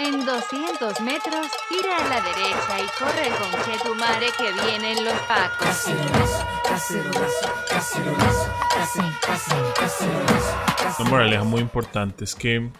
En 0.00 0.24
200 0.24 1.00
metros, 1.00 1.48
gira 1.68 1.96
a 1.96 2.08
la 2.08 2.20
derecha 2.20 2.78
y 2.78 2.86
corre 2.96 3.30
con 3.36 3.50
Chetumare 3.64 4.28
que 4.38 4.52
vienen 4.64 5.04
los 5.04 5.14
pacos. 5.22 5.86
Una 11.00 11.10
moraleja 11.10 11.42
muy 11.42 11.60
importante 11.60 12.22
es 12.22 12.36
que 12.36 12.70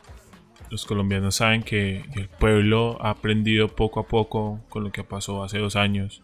los 0.71 0.85
colombianos 0.85 1.35
saben 1.35 1.65
que 1.65 2.05
el 2.15 2.29
pueblo 2.29 2.99
ha 3.01 3.11
aprendido 3.11 3.67
poco 3.67 3.99
a 3.99 4.07
poco 4.07 4.61
con 4.69 4.85
lo 4.85 4.93
que 4.93 5.03
pasó 5.03 5.43
hace 5.43 5.59
dos 5.59 5.75
años, 5.75 6.23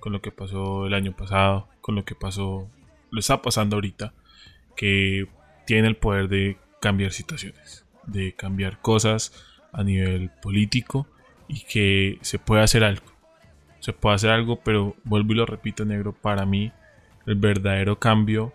con 0.00 0.12
lo 0.12 0.20
que 0.20 0.32
pasó 0.32 0.86
el 0.86 0.92
año 0.92 1.16
pasado, 1.16 1.66
con 1.80 1.94
lo 1.94 2.04
que 2.04 2.14
pasó, 2.14 2.68
lo 3.10 3.20
está 3.20 3.40
pasando 3.40 3.76
ahorita, 3.76 4.12
que 4.76 5.28
tiene 5.64 5.88
el 5.88 5.96
poder 5.96 6.28
de 6.28 6.58
cambiar 6.82 7.12
situaciones, 7.12 7.86
de 8.04 8.34
cambiar 8.34 8.82
cosas 8.82 9.32
a 9.76 9.84
nivel 9.84 10.30
político 10.42 11.06
y 11.48 11.60
que 11.60 12.18
se 12.22 12.38
puede 12.38 12.62
hacer 12.62 12.82
algo. 12.82 13.06
Se 13.80 13.92
puede 13.92 14.16
hacer 14.16 14.30
algo, 14.30 14.60
pero 14.64 14.96
vuelvo 15.04 15.32
y 15.32 15.36
lo 15.36 15.46
repito, 15.46 15.84
negro, 15.84 16.12
para 16.12 16.44
mí 16.44 16.72
el 17.26 17.36
verdadero 17.36 17.98
cambio 17.98 18.52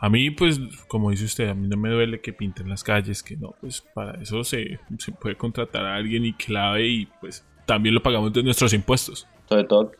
a 0.00 0.08
mí, 0.08 0.30
pues, 0.30 0.60
como 0.86 1.10
dice 1.10 1.24
usted, 1.24 1.48
a 1.48 1.54
mí 1.54 1.66
no 1.66 1.76
me 1.76 1.90
duele 1.90 2.20
que 2.20 2.32
pinten 2.32 2.68
las 2.68 2.84
calles, 2.84 3.22
que 3.22 3.36
no, 3.36 3.54
pues 3.60 3.80
para 3.94 4.20
eso 4.22 4.44
se, 4.44 4.78
se 4.98 5.12
puede 5.12 5.34
contratar 5.34 5.84
a 5.84 5.96
alguien 5.96 6.24
y 6.24 6.34
que 6.34 6.52
lave 6.52 6.86
y 6.86 7.06
pues 7.20 7.44
también 7.66 7.96
lo 7.96 8.02
pagamos 8.02 8.32
de 8.32 8.44
nuestros 8.44 8.72
impuestos. 8.72 9.26
Sobre 9.48 9.64
todo, 9.64 9.90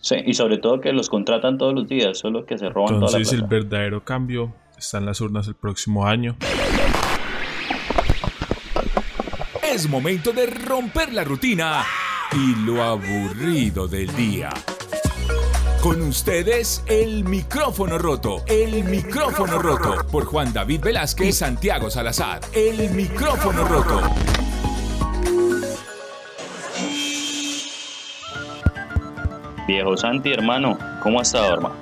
sí, 0.00 0.16
y 0.24 0.34
sobre 0.34 0.58
todo 0.58 0.80
que 0.80 0.92
los 0.92 1.10
contratan 1.10 1.58
todos 1.58 1.74
los 1.74 1.88
días, 1.88 2.18
solo 2.18 2.46
que 2.46 2.58
se 2.58 2.68
roban 2.68 2.94
Entonces 2.94 3.24
toda 3.24 3.34
el 3.34 3.40
la 3.42 3.48
plata. 3.48 3.64
verdadero 3.64 4.04
cambio 4.04 4.54
está 4.78 4.98
en 4.98 5.06
las 5.06 5.20
urnas 5.20 5.48
el 5.48 5.56
próximo 5.56 6.06
año. 6.06 6.36
Es 9.70 9.86
momento 9.86 10.32
de 10.32 10.46
romper 10.46 11.12
la 11.12 11.24
rutina 11.24 11.84
y 12.32 12.54
lo 12.64 12.82
aburrido 12.82 13.86
del 13.86 14.14
día. 14.16 14.48
Con 15.82 16.00
ustedes, 16.00 16.82
el 16.86 17.22
micrófono 17.24 17.98
roto. 17.98 18.42
El 18.46 18.82
micrófono 18.84 19.60
roto. 19.60 20.06
Por 20.10 20.24
Juan 20.24 20.54
David 20.54 20.80
Velázquez 20.80 21.28
y 21.28 21.32
Santiago 21.32 21.90
Salazar. 21.90 22.40
El 22.54 22.90
micrófono 22.92 23.68
roto. 23.68 24.00
Viejo 29.66 29.96
Santi, 29.98 30.32
hermano, 30.32 30.78
¿cómo 31.02 31.18
ha 31.18 31.22
estado, 31.22 31.52
hermano? 31.52 31.76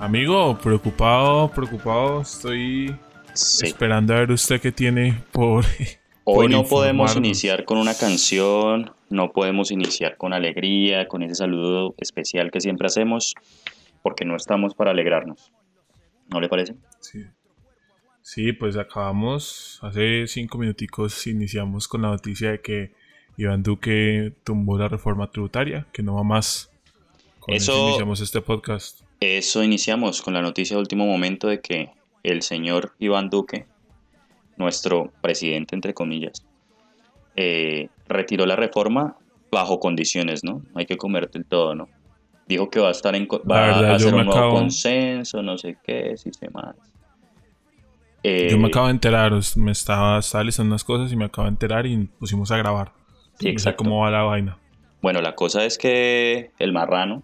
Amigo, 0.00 0.58
preocupado, 0.58 1.50
preocupado, 1.50 2.20
estoy 2.20 2.94
Sí. 3.34 3.66
esperando 3.66 4.14
a 4.14 4.18
ver 4.20 4.30
usted 4.32 4.60
qué 4.60 4.72
tiene 4.72 5.22
por... 5.32 5.64
Hoy 6.26 6.46
por 6.46 6.50
no 6.50 6.64
podemos 6.64 7.16
iniciar 7.16 7.64
con 7.66 7.76
una 7.76 7.94
canción, 7.94 8.92
no 9.10 9.32
podemos 9.32 9.70
iniciar 9.70 10.16
con 10.16 10.32
alegría, 10.32 11.06
con 11.06 11.22
ese 11.22 11.34
saludo 11.34 11.94
especial 11.98 12.50
que 12.50 12.60
siempre 12.62 12.86
hacemos, 12.86 13.34
porque 14.02 14.24
no 14.24 14.34
estamos 14.34 14.74
para 14.74 14.92
alegrarnos. 14.92 15.52
¿No 16.30 16.40
le 16.40 16.48
parece? 16.48 16.76
Sí. 17.00 17.24
Sí, 18.22 18.52
pues 18.54 18.78
acabamos, 18.78 19.78
hace 19.82 20.26
cinco 20.26 20.56
minuticos 20.56 21.26
iniciamos 21.26 21.88
con 21.88 22.00
la 22.00 22.08
noticia 22.08 22.52
de 22.52 22.62
que 22.62 22.92
Iván 23.36 23.62
Duque 23.62 24.32
tumbó 24.44 24.78
la 24.78 24.88
reforma 24.88 25.30
tributaria, 25.30 25.86
que 25.92 26.02
no 26.02 26.14
va 26.14 26.22
más. 26.22 26.70
Con 27.40 27.54
eso, 27.54 27.72
Eso- 27.72 27.88
iniciamos 27.88 28.20
este 28.22 28.40
podcast. 28.40 29.02
Eso 29.20 29.62
iniciamos 29.62 30.22
con 30.22 30.32
la 30.32 30.40
noticia 30.40 30.76
de 30.76 30.80
último 30.80 31.06
momento 31.06 31.48
de 31.48 31.60
que 31.60 31.90
el 32.24 32.42
señor 32.42 32.94
Iván 32.98 33.30
Duque, 33.30 33.66
nuestro 34.56 35.12
presidente, 35.20 35.76
entre 35.76 35.94
comillas, 35.94 36.44
eh, 37.36 37.88
retiró 38.08 38.46
la 38.46 38.56
reforma 38.56 39.16
bajo 39.52 39.78
condiciones, 39.78 40.42
¿no? 40.42 40.62
Hay 40.74 40.86
que 40.86 40.96
comerte 40.96 41.38
el 41.38 41.44
todo, 41.46 41.74
¿no? 41.76 41.88
Dijo 42.46 42.68
que 42.70 42.80
va 42.80 42.88
a 42.88 42.90
estar 42.90 43.14
en 43.14 43.26
va 43.28 43.60
verdad, 43.60 43.84
a 43.84 43.94
hacer 43.94 44.08
un 44.14 44.24
nuevo 44.24 44.32
acabo- 44.32 44.50
consenso, 44.56 45.42
no 45.42 45.56
sé 45.56 45.78
qué, 45.84 46.16
sistemas. 46.16 46.74
Eh, 48.22 48.48
Yo 48.50 48.58
me 48.58 48.68
acabo 48.68 48.86
de 48.86 48.92
enterar, 48.92 49.32
me 49.56 49.70
estaba, 49.72 50.18
estaba 50.18 50.44
listando 50.44 50.72
unas 50.72 50.84
cosas 50.84 51.12
y 51.12 51.16
me 51.16 51.26
acabo 51.26 51.44
de 51.46 51.50
enterar 51.50 51.86
y 51.86 51.96
pusimos 52.18 52.50
a 52.50 52.56
grabar. 52.56 52.92
Sí, 53.38 53.46
no 53.46 53.50
sé 53.50 53.50
exacto. 53.50 53.84
cómo 53.84 54.00
va 54.00 54.10
la 54.10 54.22
vaina. 54.22 54.58
Bueno, 55.02 55.20
la 55.20 55.34
cosa 55.34 55.64
es 55.64 55.76
que 55.76 56.52
el 56.58 56.72
marrano 56.72 57.22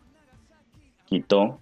quitó 1.07 1.59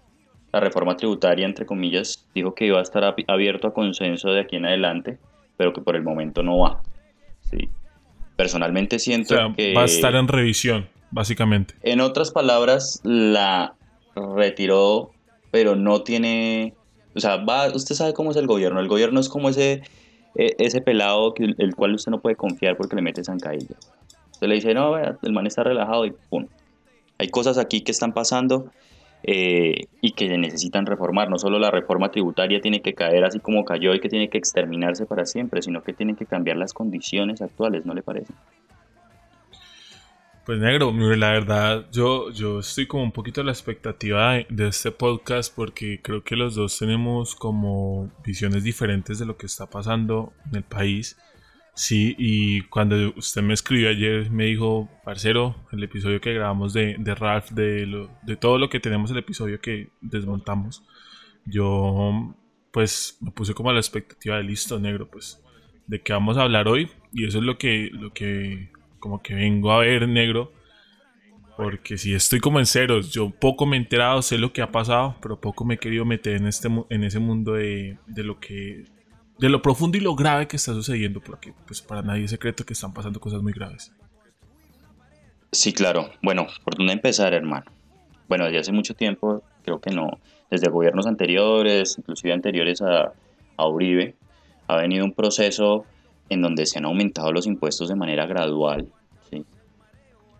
la 0.52 0.60
reforma 0.60 0.96
tributaria, 0.96 1.44
entre 1.46 1.66
comillas, 1.66 2.26
dijo 2.34 2.54
que 2.54 2.66
iba 2.66 2.78
a 2.78 2.82
estar 2.82 3.02
abi- 3.04 3.24
abierto 3.28 3.68
a 3.68 3.74
consenso 3.74 4.30
de 4.30 4.40
aquí 4.40 4.56
en 4.56 4.66
adelante, 4.66 5.18
pero 5.56 5.72
que 5.72 5.80
por 5.80 5.96
el 5.96 6.02
momento 6.02 6.42
no 6.42 6.58
va. 6.58 6.82
Sí. 7.50 7.68
Personalmente 8.36 8.96
O 8.96 8.98
siento 8.98 9.34
sea, 9.34 9.52
que... 9.56 9.74
va 9.74 9.82
a 9.82 9.86
estar 9.86 10.14
en 10.14 10.28
revisión, 10.28 10.88
básicamente. 11.10 11.74
En 11.82 12.00
otras 12.00 12.30
palabras, 12.30 13.00
la 13.04 13.74
retiró, 14.14 15.10
pero 15.50 15.76
no 15.76 16.02
tiene... 16.02 16.74
O 17.14 17.20
sea, 17.20 17.36
va, 17.36 17.68
usted 17.68 17.94
sabe 17.94 18.14
cómo 18.14 18.30
es 18.30 18.36
el 18.36 18.46
gobierno. 18.46 18.80
El 18.80 18.88
gobierno 18.88 19.18
es 19.18 19.28
como 19.28 19.48
ese, 19.48 19.82
e- 20.34 20.54
ese 20.58 20.80
pelado 20.80 21.34
que, 21.34 21.54
el 21.58 21.74
cual 21.74 21.94
usted 21.94 22.12
no 22.12 22.20
puede 22.20 22.36
confiar 22.36 22.76
porque 22.76 22.94
le 22.96 23.02
mete 23.02 23.24
zancadilla. 23.24 23.74
Usted 24.30 24.46
le 24.46 24.54
dice, 24.54 24.72
no, 24.72 24.96
el 24.96 25.32
man 25.32 25.46
está 25.46 25.64
relajado 25.64 26.06
y 26.06 26.12
pum. 26.30 26.46
Hay 27.18 27.28
cosas 27.28 27.58
aquí 27.58 27.80
que 27.80 27.90
están 27.90 28.12
pasando 28.12 28.70
eh, 29.22 29.86
y 30.00 30.12
que 30.12 30.36
necesitan 30.38 30.86
reformar. 30.86 31.30
No 31.30 31.38
solo 31.38 31.58
la 31.58 31.70
reforma 31.70 32.10
tributaria 32.10 32.60
tiene 32.60 32.80
que 32.82 32.94
caer 32.94 33.24
así 33.24 33.40
como 33.40 33.64
cayó 33.64 33.94
y 33.94 34.00
que 34.00 34.08
tiene 34.08 34.28
que 34.28 34.38
exterminarse 34.38 35.06
para 35.06 35.26
siempre, 35.26 35.62
sino 35.62 35.82
que 35.82 35.92
tienen 35.92 36.16
que 36.16 36.26
cambiar 36.26 36.56
las 36.56 36.72
condiciones 36.72 37.42
actuales, 37.42 37.84
¿no 37.86 37.94
le 37.94 38.02
parece? 38.02 38.32
Pues 40.48 40.60
negro, 40.60 40.92
la 40.92 41.32
verdad, 41.32 41.84
yo, 41.92 42.30
yo 42.30 42.60
estoy 42.60 42.86
como 42.86 43.02
un 43.02 43.12
poquito 43.12 43.42
a 43.42 43.44
la 43.44 43.52
expectativa 43.52 44.32
de, 44.32 44.46
de 44.48 44.68
este 44.68 44.90
podcast 44.90 45.54
porque 45.54 46.00
creo 46.00 46.24
que 46.24 46.36
los 46.36 46.54
dos 46.54 46.78
tenemos 46.78 47.34
como 47.34 48.10
visiones 48.24 48.64
diferentes 48.64 49.18
de 49.18 49.26
lo 49.26 49.36
que 49.36 49.44
está 49.44 49.66
pasando 49.66 50.32
en 50.48 50.56
el 50.56 50.62
país. 50.62 51.18
Sí, 51.78 52.16
y 52.18 52.62
cuando 52.62 53.12
usted 53.16 53.40
me 53.42 53.54
escribió 53.54 53.88
ayer, 53.90 54.30
me 54.32 54.46
dijo, 54.46 54.88
parcero, 55.04 55.54
el 55.70 55.84
episodio 55.84 56.20
que 56.20 56.34
grabamos 56.34 56.72
de, 56.72 56.96
de 56.98 57.14
Ralph, 57.14 57.50
de, 57.52 57.86
lo- 57.86 58.10
de 58.22 58.36
todo 58.36 58.58
lo 58.58 58.68
que 58.68 58.80
tenemos, 58.80 59.10
el 59.12 59.18
episodio 59.18 59.60
que 59.60 59.88
desmontamos, 60.00 60.82
yo 61.44 62.34
pues 62.72 63.16
me 63.20 63.30
puse 63.30 63.54
como 63.54 63.70
a 63.70 63.72
la 63.74 63.80
expectativa 63.80 64.36
de 64.36 64.42
listo, 64.44 64.78
negro, 64.80 65.08
pues 65.10 65.40
de 65.86 66.02
qué 66.02 66.12
vamos 66.12 66.36
a 66.36 66.42
hablar 66.42 66.68
hoy 66.68 66.90
y 67.12 67.26
eso 67.26 67.38
es 67.38 67.44
lo 67.44 67.58
que, 67.58 67.90
lo 67.92 68.12
que 68.12 68.70
como 68.98 69.22
que 69.22 69.34
vengo 69.34 69.72
a 69.72 69.78
ver 69.80 70.08
negro 70.08 70.52
porque 71.56 71.98
si 71.98 72.14
estoy 72.14 72.38
como 72.40 72.60
en 72.60 72.66
ceros, 72.66 73.10
yo 73.12 73.30
poco 73.30 73.66
me 73.66 73.76
he 73.76 73.80
enterado, 73.80 74.22
sé 74.22 74.38
lo 74.38 74.52
que 74.52 74.62
ha 74.62 74.70
pasado, 74.70 75.16
pero 75.20 75.40
poco 75.40 75.64
me 75.64 75.74
he 75.74 75.78
querido 75.78 76.04
meter 76.04 76.36
en, 76.36 76.46
este, 76.46 76.68
en 76.90 77.04
ese 77.04 77.18
mundo 77.18 77.54
de, 77.54 77.98
de 78.06 78.22
lo 78.22 78.38
que 78.38 78.84
de 79.38 79.48
lo 79.48 79.62
profundo 79.62 79.96
y 79.96 80.00
lo 80.00 80.14
grave 80.14 80.48
que 80.48 80.56
está 80.56 80.72
sucediendo, 80.72 81.20
porque 81.20 81.54
pues 81.66 81.80
para 81.80 82.02
nadie 82.02 82.24
es 82.24 82.30
secreto 82.30 82.64
que 82.64 82.72
están 82.72 82.92
pasando 82.92 83.20
cosas 83.20 83.42
muy 83.42 83.52
graves. 83.52 83.92
Sí, 85.52 85.72
claro. 85.72 86.10
Bueno, 86.22 86.46
¿por 86.64 86.76
dónde 86.76 86.92
empezar, 86.92 87.32
hermano? 87.32 87.66
Bueno, 88.28 88.44
desde 88.44 88.58
hace 88.58 88.72
mucho 88.72 88.94
tiempo, 88.94 89.42
creo 89.64 89.80
que 89.80 89.90
no, 89.90 90.18
desde 90.50 90.68
gobiernos 90.68 91.06
anteriores, 91.06 91.96
inclusive 91.98 92.32
anteriores 92.32 92.82
a, 92.82 93.12
a 93.56 93.68
Uribe, 93.68 94.16
ha 94.66 94.76
venido 94.76 95.04
un 95.04 95.12
proceso 95.12 95.86
en 96.28 96.42
donde 96.42 96.66
se 96.66 96.78
han 96.78 96.84
aumentado 96.84 97.32
los 97.32 97.46
impuestos 97.46 97.88
de 97.88 97.94
manera 97.94 98.26
gradual, 98.26 98.92
¿sí? 99.30 99.44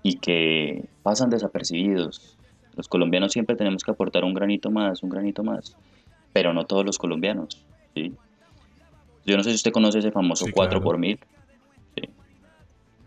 Y 0.03 0.19
que 0.19 0.84
pasan 1.03 1.31
desapercibidos. 1.31 2.37
Los 2.76 2.88
colombianos 2.88 3.32
siempre 3.32 3.56
tenemos 3.56 3.82
que 3.82 3.91
aportar 3.91 4.25
un 4.25 4.34
granito 4.34 4.70
más, 4.70 5.03
un 5.03 5.08
granito 5.08 5.42
más, 5.42 5.76
pero 6.32 6.53
no 6.53 6.66
todos 6.66 6.84
los 6.84 6.98
colombianos, 6.98 7.64
¿sí? 7.94 8.12
Yo 9.27 9.37
no 9.37 9.43
sé 9.43 9.51
si 9.51 9.56
usted 9.56 9.73
conoce 9.73 9.99
ese 9.99 10.11
famoso 10.11 10.47
Sí, 10.47 10.53
4 10.53 10.70
claro. 10.79 10.85
por 10.85 10.99
mil, 10.99 11.19
¿sí? 11.97 12.09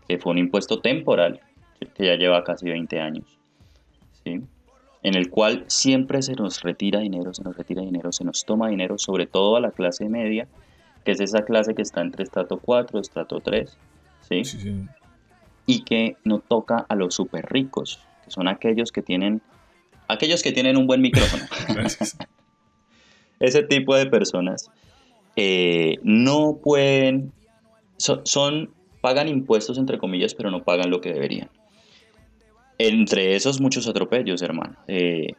que 0.08 0.18
fue 0.18 0.32
un 0.32 0.38
impuesto 0.38 0.80
temporal, 0.80 1.40
¿sí? 1.80 1.88
que 1.94 2.06
ya 2.06 2.14
lleva 2.16 2.44
casi 2.44 2.66
20 2.66 3.00
años, 3.00 3.38
en 4.24 5.16
el 5.16 5.30
cual 5.30 5.64
siempre 5.66 6.22
se 6.22 6.34
nos 6.34 6.62
retira 6.62 7.00
dinero, 7.00 7.34
se 7.34 7.42
nos 7.42 7.56
retira 7.56 7.82
dinero, 7.82 8.12
se 8.12 8.24
nos 8.24 8.44
toma 8.44 8.68
dinero, 8.68 8.98
sobre 8.98 9.26
todo 9.26 9.56
a 9.56 9.60
la 9.60 9.72
clase 9.72 10.08
media, 10.08 10.46
que 11.04 11.10
es 11.10 11.20
esa 11.20 11.44
clase 11.44 11.74
que 11.74 11.82
está 11.82 12.00
entre 12.00 12.22
estrato 12.22 12.58
4 12.58 12.98
y 12.98 13.00
estrato 13.00 13.40
3, 13.40 13.76
¿sí? 14.20 14.42
Y 15.66 15.82
que 15.82 16.16
no 16.24 16.38
toca 16.38 16.86
a 16.88 16.94
los 16.94 17.14
súper 17.16 17.46
ricos, 17.46 17.98
que 18.24 18.30
son 18.30 18.46
aquellos 18.46 18.92
que 18.92 19.02
tienen, 19.02 19.42
aquellos 20.06 20.42
que 20.44 20.52
tienen 20.52 20.76
un 20.76 20.86
buen 20.86 21.00
micrófono. 21.00 21.44
Ese 23.40 23.64
tipo 23.64 23.96
de 23.96 24.06
personas 24.06 24.70
eh, 25.36 25.98
no 26.02 26.58
pueden, 26.62 27.32
so- 27.96 28.22
son, 28.24 28.70
pagan 29.00 29.28
impuestos 29.28 29.78
entre 29.78 29.98
comillas, 29.98 30.34
pero 30.34 30.50
no 30.50 30.62
pagan 30.62 30.90
lo 30.90 31.00
que 31.00 31.12
deberían. 31.12 31.50
Entre 32.78 33.36
esos 33.36 33.60
muchos 33.60 33.86
atropellos, 33.86 34.42
hermano. 34.42 34.76
Eh, 34.88 35.34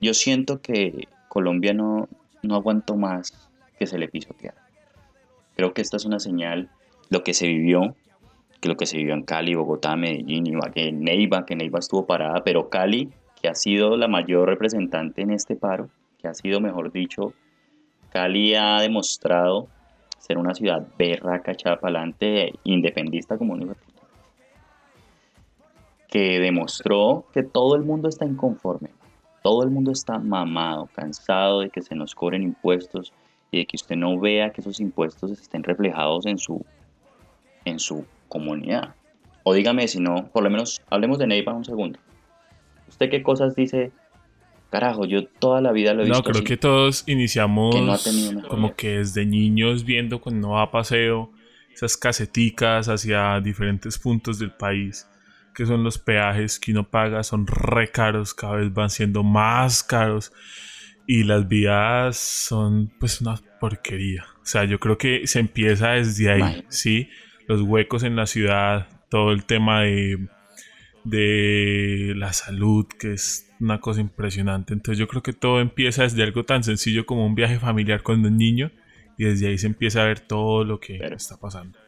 yo 0.00 0.14
siento 0.14 0.60
que 0.60 1.08
Colombia 1.28 1.72
no, 1.74 2.08
no 2.42 2.54
aguantó 2.54 2.96
más 2.96 3.32
que 3.78 3.86
se 3.86 3.98
le 3.98 4.08
pisoteara. 4.08 4.60
Creo 5.56 5.74
que 5.74 5.82
esta 5.82 5.96
es 5.96 6.04
una 6.04 6.18
señal, 6.18 6.70
lo 7.10 7.22
que 7.24 7.34
se 7.34 7.46
vivió 7.46 7.94
que 8.62 8.68
lo 8.68 8.76
que 8.76 8.86
se 8.86 8.96
vivió 8.96 9.14
en 9.14 9.24
Cali, 9.24 9.56
Bogotá, 9.56 9.96
Medellín, 9.96 10.46
Ibagué, 10.46 10.92
Neiva, 10.92 11.44
que 11.44 11.56
Neiva 11.56 11.80
estuvo 11.80 12.06
parada, 12.06 12.44
pero 12.44 12.70
Cali, 12.70 13.10
que 13.42 13.48
ha 13.48 13.56
sido 13.56 13.96
la 13.96 14.06
mayor 14.06 14.48
representante 14.48 15.22
en 15.22 15.32
este 15.32 15.56
paro, 15.56 15.90
que 16.20 16.28
ha 16.28 16.34
sido, 16.34 16.60
mejor 16.60 16.92
dicho, 16.92 17.34
Cali 18.12 18.54
ha 18.54 18.80
demostrado 18.80 19.68
ser 20.18 20.36
una 20.36 20.54
ciudad 20.54 20.86
berraca, 20.98 21.52
adelante, 21.64 22.52
independista 22.64 23.38
como 23.38 23.54
un 23.54 23.74
que 26.08 26.38
demostró 26.40 27.24
que 27.32 27.42
todo 27.42 27.74
el 27.74 27.84
mundo 27.84 28.06
está 28.06 28.26
inconforme, 28.26 28.90
todo 29.42 29.62
el 29.62 29.70
mundo 29.70 29.92
está 29.92 30.18
mamado, 30.18 30.90
cansado 30.94 31.60
de 31.60 31.70
que 31.70 31.80
se 31.80 31.94
nos 31.94 32.14
cobren 32.14 32.42
impuestos 32.42 33.14
y 33.50 33.58
de 33.58 33.66
que 33.66 33.76
usted 33.76 33.96
no 33.96 34.20
vea 34.20 34.50
que 34.50 34.60
esos 34.60 34.78
impuestos 34.78 35.30
estén 35.30 35.62
reflejados 35.62 36.26
en 36.26 36.36
su, 36.36 36.62
en 37.64 37.78
su 37.78 38.04
comunidad. 38.28 38.94
O 39.42 39.54
dígame 39.54 39.88
si 39.88 40.00
no, 40.00 40.26
por 40.26 40.42
lo 40.42 40.50
menos 40.50 40.82
hablemos 40.90 41.18
de 41.18 41.28
Neiva 41.28 41.54
un 41.54 41.64
segundo. 41.64 41.98
¿Usted 42.88 43.08
qué 43.08 43.22
cosas 43.22 43.54
dice? 43.54 43.90
Carajo, 44.72 45.04
yo 45.04 45.26
toda 45.26 45.60
la 45.60 45.70
vida 45.70 45.92
lo 45.92 46.00
he 46.00 46.06
visto. 46.06 46.18
No, 46.18 46.24
creo 46.24 46.36
así"? 46.38 46.44
que 46.44 46.56
todos 46.56 47.04
iniciamos 47.06 47.74
Que 47.74 47.82
no 47.82 47.92
ha 47.92 47.98
tenido 47.98 48.32
mejor 48.32 48.48
como 48.48 48.74
que 48.74 48.98
desde 48.98 49.26
niños 49.26 49.84
viendo 49.84 50.18
cuando 50.18 50.48
uno 50.48 50.56
va 50.56 50.62
a 50.62 50.70
paseo 50.70 51.30
esas 51.74 51.98
caseticas 51.98 52.88
hacia 52.88 53.38
diferentes 53.40 53.98
puntos 53.98 54.38
del 54.38 54.50
país, 54.50 55.06
que 55.54 55.66
son 55.66 55.84
los 55.84 55.98
peajes 55.98 56.58
que 56.58 56.72
uno 56.72 56.88
paga, 56.88 57.22
son 57.22 57.46
re 57.46 57.90
caros, 57.90 58.32
cada 58.32 58.56
vez 58.56 58.72
van 58.72 58.88
siendo 58.88 59.22
más 59.22 59.82
caros 59.82 60.32
y 61.06 61.24
las 61.24 61.46
vías 61.46 62.16
son 62.16 62.90
pues 62.98 63.20
una 63.20 63.38
porquería. 63.60 64.24
O 64.42 64.46
sea, 64.46 64.64
yo 64.64 64.80
creo 64.80 64.96
que 64.96 65.26
se 65.26 65.38
empieza 65.38 65.90
desde 65.90 66.30
ahí. 66.30 66.64
¿sí? 66.68 67.10
Los 67.46 67.60
huecos 67.60 68.04
en 68.04 68.16
la 68.16 68.24
ciudad, 68.24 68.88
todo 69.10 69.32
el 69.32 69.44
tema 69.44 69.82
de, 69.82 70.28
de 71.04 72.12
la 72.16 72.32
salud, 72.32 72.86
que 72.86 73.12
es 73.14 73.50
una 73.60 73.80
cosa 73.80 74.00
impresionante. 74.00 74.72
Entonces 74.72 74.98
yo 74.98 75.08
creo 75.08 75.22
que 75.22 75.32
todo 75.32 75.60
empieza 75.60 76.02
desde 76.04 76.22
algo 76.22 76.44
tan 76.44 76.62
sencillo 76.64 77.06
como 77.06 77.26
un 77.26 77.34
viaje 77.34 77.58
familiar 77.58 78.02
cuando 78.02 78.28
es 78.28 78.34
niño 78.34 78.70
y 79.18 79.24
desde 79.24 79.48
ahí 79.48 79.58
se 79.58 79.66
empieza 79.66 80.02
a 80.02 80.06
ver 80.06 80.20
todo 80.20 80.64
lo 80.64 80.78
que 80.80 80.98
Pero- 80.98 81.16
está 81.16 81.36
pasando. 81.36 81.78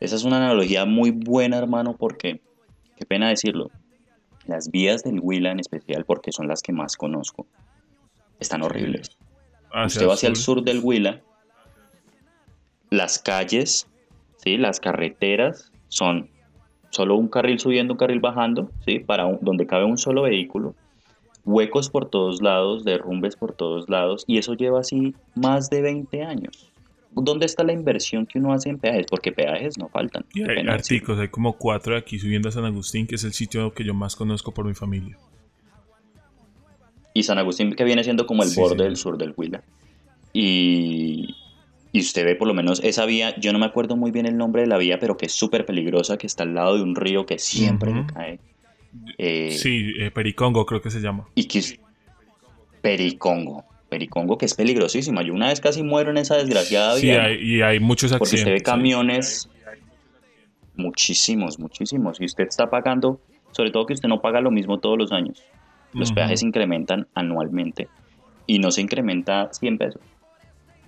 Esa 0.00 0.16
es 0.16 0.24
una 0.24 0.38
analogía 0.38 0.86
muy 0.86 1.10
buena, 1.10 1.58
hermano, 1.58 1.94
porque, 1.98 2.40
qué 2.96 3.04
pena 3.04 3.28
decirlo, 3.28 3.70
las 4.46 4.70
vías 4.70 5.02
del 5.02 5.20
Huila 5.20 5.50
en 5.52 5.60
especial, 5.60 6.06
porque 6.06 6.32
son 6.32 6.48
las 6.48 6.62
que 6.62 6.72
más 6.72 6.96
conozco, 6.96 7.46
están 8.38 8.62
horribles. 8.62 9.10
Hacia 9.70 9.86
Usted 9.86 10.08
va 10.08 10.14
hacia 10.14 10.28
el 10.30 10.36
sur. 10.36 10.56
sur 10.58 10.64
del 10.64 10.80
Huila, 10.82 11.20
las 12.88 13.18
calles, 13.18 13.86
¿sí? 14.38 14.56
las 14.56 14.80
carreteras 14.80 15.70
son 15.88 16.30
solo 16.90 17.16
un 17.16 17.28
carril 17.28 17.58
subiendo, 17.58 17.94
un 17.94 17.98
carril 17.98 18.20
bajando, 18.20 18.70
¿sí? 18.84 18.98
para 19.00 19.26
un- 19.26 19.38
donde 19.40 19.66
cabe 19.66 19.84
un 19.84 19.96
solo 19.98 20.22
vehículo, 20.22 20.74
huecos 21.44 21.88
por 21.88 22.08
todos 22.10 22.42
lados, 22.42 22.84
derrumbes 22.84 23.36
por 23.36 23.52
todos 23.52 23.88
lados, 23.88 24.24
y 24.26 24.38
eso 24.38 24.54
lleva 24.54 24.80
así 24.80 25.14
más 25.34 25.70
de 25.70 25.80
20 25.82 26.22
años. 26.22 26.66
¿Dónde 27.12 27.46
está 27.46 27.64
la 27.64 27.72
inversión 27.72 28.24
que 28.26 28.38
uno 28.38 28.52
hace 28.52 28.68
en 28.68 28.78
peajes? 28.78 29.06
Porque 29.10 29.32
peajes 29.32 29.76
no 29.78 29.88
faltan. 29.88 30.24
Y 30.32 30.42
hay 30.42 30.66
articos, 30.68 31.18
como 31.30 31.54
cuatro 31.54 31.94
de 31.94 31.98
aquí 31.98 32.18
subiendo 32.20 32.48
a 32.48 32.52
San 32.52 32.64
Agustín, 32.64 33.06
que 33.08 33.16
es 33.16 33.24
el 33.24 33.32
sitio 33.32 33.72
que 33.72 33.82
yo 33.84 33.94
más 33.94 34.14
conozco 34.14 34.52
por 34.52 34.64
mi 34.64 34.74
familia. 34.74 35.16
y 37.12 37.24
San 37.24 37.38
Agustín 37.38 37.72
que 37.74 37.82
viene 37.82 38.04
siendo 38.04 38.24
como 38.26 38.44
el 38.44 38.50
Sí, 38.50 38.60
borde 38.60 38.76
sí. 38.76 38.82
del 38.84 38.96
sur 38.96 39.18
del 39.18 39.34
Huila. 39.36 39.62
Y, 40.32 41.34
y 41.92 42.00
usted 42.00 42.24
ve 42.24 42.36
por 42.36 42.46
lo 42.48 42.54
menos 42.54 42.80
esa 42.84 43.04
vía, 43.06 43.34
yo 43.38 43.52
no 43.52 43.58
me 43.58 43.66
acuerdo 43.66 43.96
muy 43.96 44.10
bien 44.10 44.26
el 44.26 44.36
nombre 44.36 44.62
de 44.62 44.68
la 44.68 44.78
vía, 44.78 44.98
pero 44.98 45.16
que 45.16 45.26
es 45.26 45.32
súper 45.32 45.66
peligrosa, 45.66 46.16
que 46.18 46.26
está 46.26 46.44
al 46.44 46.54
lado 46.54 46.76
de 46.76 46.82
un 46.82 46.94
río 46.94 47.26
que 47.26 47.38
siempre 47.38 47.92
le 47.92 48.06
cae. 48.06 48.38
Eh, 49.18 49.52
Sí, 49.52 49.92
eh, 49.98 50.10
Pericongo 50.10 50.66
creo 50.66 50.80
que 50.80 50.90
se 50.90 51.00
llama. 51.00 51.28
Y 51.34 51.44
que 51.44 51.58
es 51.60 51.78
Pericongo. 52.80 53.64
Pericongo 53.88 54.38
que 54.38 54.46
es 54.46 54.54
peligrosísima. 54.54 55.22
Yo 55.22 55.34
una 55.34 55.48
vez 55.48 55.60
casi 55.60 55.82
muero 55.82 56.10
en 56.10 56.18
esa 56.18 56.36
desgraciada 56.36 56.94
Sí, 56.96 57.06
vía. 57.06 57.24
hay, 57.24 57.36
y 57.42 57.62
hay 57.62 57.80
muchos 57.80 58.10
Porque 58.12 58.22
accidentes. 58.36 58.40
usted 58.42 58.52
ve 58.52 58.58
sí. 58.58 58.64
camiones, 58.64 59.50
muchísimos, 60.76 61.58
muchísimos. 61.58 62.20
Y 62.20 62.24
usted 62.24 62.44
está 62.48 62.70
pagando, 62.70 63.20
sobre 63.52 63.70
todo 63.70 63.86
que 63.86 63.94
usted 63.94 64.08
no 64.08 64.20
paga 64.20 64.40
lo 64.40 64.50
mismo 64.50 64.78
todos 64.78 64.96
los 64.98 65.12
años. 65.12 65.42
Los 65.92 66.12
peajes 66.12 66.40
se 66.40 66.46
incrementan 66.46 67.08
anualmente 67.14 67.88
y 68.46 68.60
no 68.60 68.70
se 68.70 68.80
incrementa 68.80 69.48
100 69.52 69.76
pesos, 69.78 70.00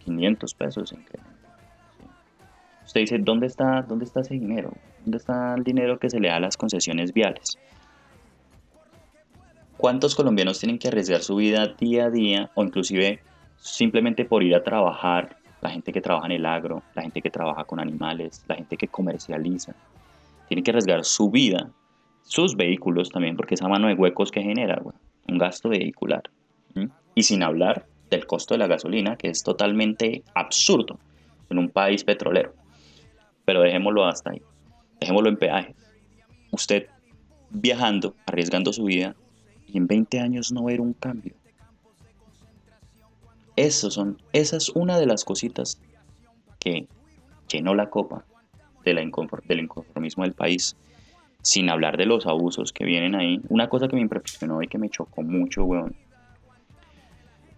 500 0.04 0.54
pesos. 0.54 0.94
Usted 2.84 3.00
dice, 3.00 3.19
¿dónde 3.19 3.46
está, 3.46 3.82
¿dónde 3.82 4.04
está 4.04 4.20
ese 4.20 4.34
dinero? 4.34 4.72
¿Dónde 5.04 5.19
está 5.19 5.54
el 5.54 5.64
dinero 5.64 5.99
que 5.99 6.10
se 6.10 6.20
le 6.20 6.28
da 6.28 6.37
a 6.37 6.40
las 6.40 6.56
concesiones 6.56 7.12
viales? 7.12 7.58
¿Cuántos 9.76 10.14
colombianos 10.14 10.58
tienen 10.58 10.78
que 10.78 10.88
arriesgar 10.88 11.22
su 11.22 11.37
vida 11.37 11.66
día 11.66 12.04
a 12.04 12.10
día 12.10 12.50
o 12.54 12.62
inclusive 12.62 13.20
simplemente 13.56 14.25
por 14.25 14.43
ir 14.43 14.54
a 14.54 14.62
trabajar? 14.62 15.37
La 15.60 15.70
gente 15.70 15.93
que 15.93 16.00
trabaja 16.00 16.26
en 16.26 16.32
el 16.32 16.46
agro, 16.46 16.82
la 16.94 17.02
gente 17.02 17.22
que 17.22 17.31
trabaja 17.31 17.64
con 17.64 17.81
animales, 17.81 18.44
la 18.49 18.56
gente 18.56 18.76
que 18.76 18.88
comercializa. 18.88 19.75
Tiene 20.49 20.62
que 20.62 20.72
arriesgar 20.72 21.04
su 21.04 21.31
vida, 21.31 21.70
sus 22.25 22.56
vehículos 22.56 23.10
también, 23.10 23.37
porque 23.37 23.54
esa 23.54 23.69
mano 23.69 23.88
de 23.88 23.94
huecos 23.94 24.31
que 24.31 24.43
genera, 24.43 24.81
güey, 24.82 24.96
un 25.28 25.38
gasto 25.38 25.69
vehicular. 25.69 26.22
Y 27.14 27.22
sin 27.22 27.43
hablar 27.43 27.87
del 28.12 28.26
costo 28.26 28.55
de 28.55 28.59
la 28.59 28.67
gasolina, 28.69 29.17
que 29.17 29.29
es 29.29 29.43
totalmente 29.43 30.23
absurdo 30.35 30.99
en 31.50 31.59
un 31.59 31.69
país 31.69 32.05
petrolero. 32.05 32.55
Pero 33.44 33.62
dejémoslo 33.62 34.05
hasta 34.05 34.31
ahí. 34.31 34.43
Dejémoslo 35.00 35.29
en 35.29 35.37
peajes. 35.37 35.76
Usted 36.53 36.87
viajando, 37.50 38.14
arriesgando 38.26 38.73
su 38.73 38.85
vida, 38.85 39.17
y 39.67 39.79
en 39.79 39.87
20 39.87 40.20
años 40.20 40.53
no 40.53 40.64
ver 40.64 40.81
un 40.81 40.93
cambio. 40.93 41.35
Esos 43.56 43.94
son, 43.94 44.20
esa 44.32 44.56
es 44.56 44.69
una 44.70 44.99
de 44.99 45.06
las 45.06 45.25
cositas 45.25 45.81
que 46.59 46.87
llenó 47.49 47.75
la 47.75 47.91
copa 47.91 48.25
de 48.85 48.94
la 48.94 49.00
del 49.00 49.61
inconformismo 49.61 50.25
del 50.25 50.32
país, 50.32 50.76
sin 51.43 51.70
hablar 51.70 51.97
de 51.97 52.06
los 52.06 52.26
abusos 52.26 52.73
que 52.73 52.85
vienen 52.85 53.14
ahí. 53.14 53.41
Una 53.49 53.69
cosa 53.69 53.88
que 53.88 53.97
me 53.97 54.03
impresionó 54.03 54.62
y 54.62 54.69
que 54.69 54.79
me 54.79 54.88
chocó 54.88 55.23
mucho, 55.23 55.64
weón, 55.64 55.94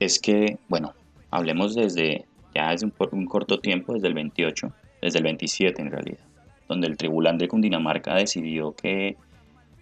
es 0.01 0.19
que, 0.19 0.59
bueno, 0.69 0.95
hablemos 1.31 1.75
desde, 1.75 2.25
ya 2.55 2.71
desde 2.71 2.91
un, 3.13 3.27
corto 3.27 3.61
tiempo, 3.61 3.95
desde 3.95 4.09
el 4.09 4.15
28, 4.15 4.73
desde 5.03 5.19
el 5.19 5.25
27 5.25 5.83
en 5.83 5.91
realidad, 5.91 6.25
donde 6.69 6.87
el 6.87 6.97
Tribunal 6.97 7.39
de 7.39 7.49
Cundinamarca 7.49 8.15
decidió 8.15 8.73
que 8.75 9.17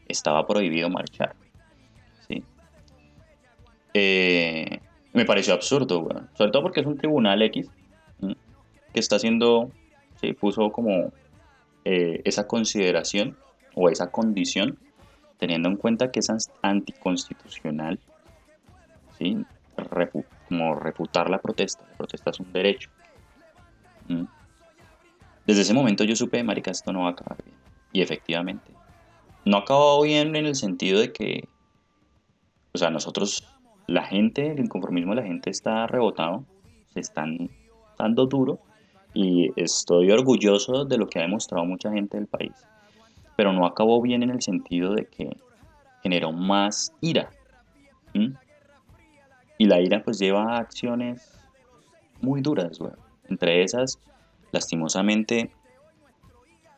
estaba 0.09 0.47
prohibido 0.47 0.89
marchar. 0.91 1.35
¿sí? 2.29 2.43
Eh, 3.95 4.81
me 5.13 5.25
pareció 5.25 5.55
absurdo. 5.55 6.09
Sobre 6.35 6.51
todo 6.51 6.63
porque 6.63 6.81
es 6.81 6.87
un 6.87 6.97
tribunal 6.97 7.43
X 7.43 7.69
que 8.21 9.01
está 9.01 9.17
haciendo, 9.17 9.71
se 10.21 10.35
puso 10.35 10.71
como 10.71 11.13
eh, 11.85 12.21
esa 12.25 12.47
consideración 12.47 13.37
o 13.75 13.89
esa 13.89 14.11
condición, 14.11 14.79
teniendo 15.39 15.69
en 15.69 15.77
cuenta 15.77 16.11
que 16.11 16.21
es 16.21 16.29
an- 16.31 16.39
anticonstitucional, 16.61 17.99
¿sí? 19.19 19.39
Refu- 19.77 20.25
como 20.49 20.75
refutar 20.75 21.31
la 21.31 21.39
protesta. 21.39 21.85
La 21.91 21.97
protesta 21.97 22.31
es 22.31 22.41
un 22.41 22.53
derecho. 22.53 22.89
¿m? 24.09 24.27
Desde 25.47 25.63
ese 25.63 25.75
momento 25.75 26.05
yo 26.05 26.15
supe, 26.15 26.43
marica, 26.43 26.71
esto 26.71 26.93
no 26.93 27.03
va 27.03 27.09
a 27.09 27.13
acabar 27.13 27.43
bien. 27.45 27.57
Y 27.93 28.01
efectivamente, 28.01 28.71
no 29.45 29.59
acabado 29.59 30.03
bien 30.03 30.37
en 30.37 30.47
el 30.47 30.55
sentido 30.55 31.01
de 31.01 31.13
que, 31.13 31.49
o 32.75 32.79
sea, 32.79 32.91
nosotros, 32.91 33.43
la 33.87 34.05
gente, 34.05 34.53
el 34.53 34.61
inconformismo 34.61 35.15
de 35.15 35.21
la 35.21 35.27
gente 35.27 35.51
está 35.51 35.87
rebotado, 35.87 36.45
se 36.95 37.01
están 37.01 37.51
dando 37.99 38.27
duro 38.27 38.59
y 39.15 39.51
estoy 39.61 40.11
orgulloso 40.11 40.85
de 40.85 40.97
lo 40.97 41.07
que 41.09 41.19
ha 41.19 41.23
demostrado 41.23 41.65
mucha 41.65 41.91
gente 41.91 42.17
del 42.17 42.27
país. 42.27 42.53
Pero 43.37 43.53
no 43.53 43.67
acabó 43.67 44.01
bien 44.01 44.23
en 44.23 44.31
el 44.31 44.43
sentido 44.43 44.95
de 44.95 45.07
que 45.07 45.37
generó 46.03 46.33
más 46.33 46.93
ira. 47.01 47.31
¿m? 48.15 48.33
Y 49.63 49.67
la 49.67 49.81
ira 49.81 50.03
pues 50.03 50.19
lleva 50.19 50.57
a 50.57 50.59
acciones 50.59 51.39
muy 52.21 52.41
duras, 52.41 52.81
güey. 52.81 52.95
Entre 53.29 53.63
esas, 53.63 54.01
lastimosamente, 54.51 55.53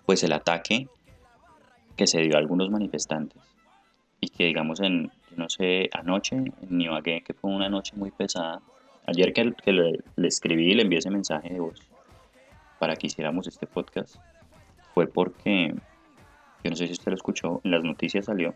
pues 0.04 0.22
el 0.22 0.34
ataque 0.34 0.86
que 1.96 2.06
se 2.06 2.20
dio 2.20 2.36
a 2.36 2.40
algunos 2.40 2.68
manifestantes. 2.68 3.40
Y 4.20 4.28
que 4.28 4.44
digamos 4.44 4.80
en, 4.80 5.10
no 5.34 5.48
sé, 5.48 5.88
anoche 5.94 6.36
en 6.36 6.78
Ibagué, 6.78 7.22
que 7.22 7.32
fue 7.32 7.52
una 7.52 7.70
noche 7.70 7.96
muy 7.96 8.10
pesada. 8.10 8.60
Ayer 9.06 9.32
que, 9.32 9.54
que 9.54 9.72
le, 9.72 10.00
le 10.16 10.28
escribí 10.28 10.72
y 10.72 10.74
le 10.74 10.82
envié 10.82 10.98
ese 10.98 11.08
mensaje 11.08 11.54
de 11.54 11.60
voz 11.60 11.80
para 12.78 12.96
que 12.96 13.06
hiciéramos 13.06 13.46
este 13.46 13.66
podcast, 13.66 14.16
fue 14.92 15.06
porque, 15.06 15.74
yo 16.62 16.70
no 16.70 16.76
sé 16.76 16.86
si 16.86 16.92
usted 16.92 17.12
lo 17.12 17.16
escuchó, 17.16 17.62
en 17.64 17.70
las 17.70 17.82
noticias 17.82 18.26
salió, 18.26 18.54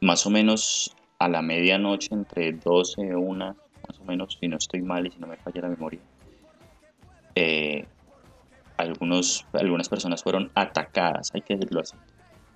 más 0.00 0.26
o 0.26 0.30
menos 0.30 0.96
a 1.18 1.28
la 1.28 1.42
medianoche, 1.42 2.08
entre 2.12 2.52
12 2.52 3.02
y 3.02 3.10
1, 3.10 3.56
más 3.88 4.00
o 4.00 4.04
menos, 4.04 4.36
si 4.40 4.48
no 4.48 4.56
estoy 4.56 4.82
mal 4.82 5.06
y 5.06 5.10
si 5.10 5.18
no 5.18 5.26
me 5.26 5.36
falla 5.36 5.62
la 5.62 5.68
memoria, 5.68 6.00
eh, 7.34 7.86
algunos, 8.76 9.46
algunas 9.52 9.88
personas 9.88 10.22
fueron 10.22 10.50
atacadas, 10.54 11.30
hay 11.34 11.42
que 11.42 11.56
decirlo 11.56 11.80
así, 11.80 11.96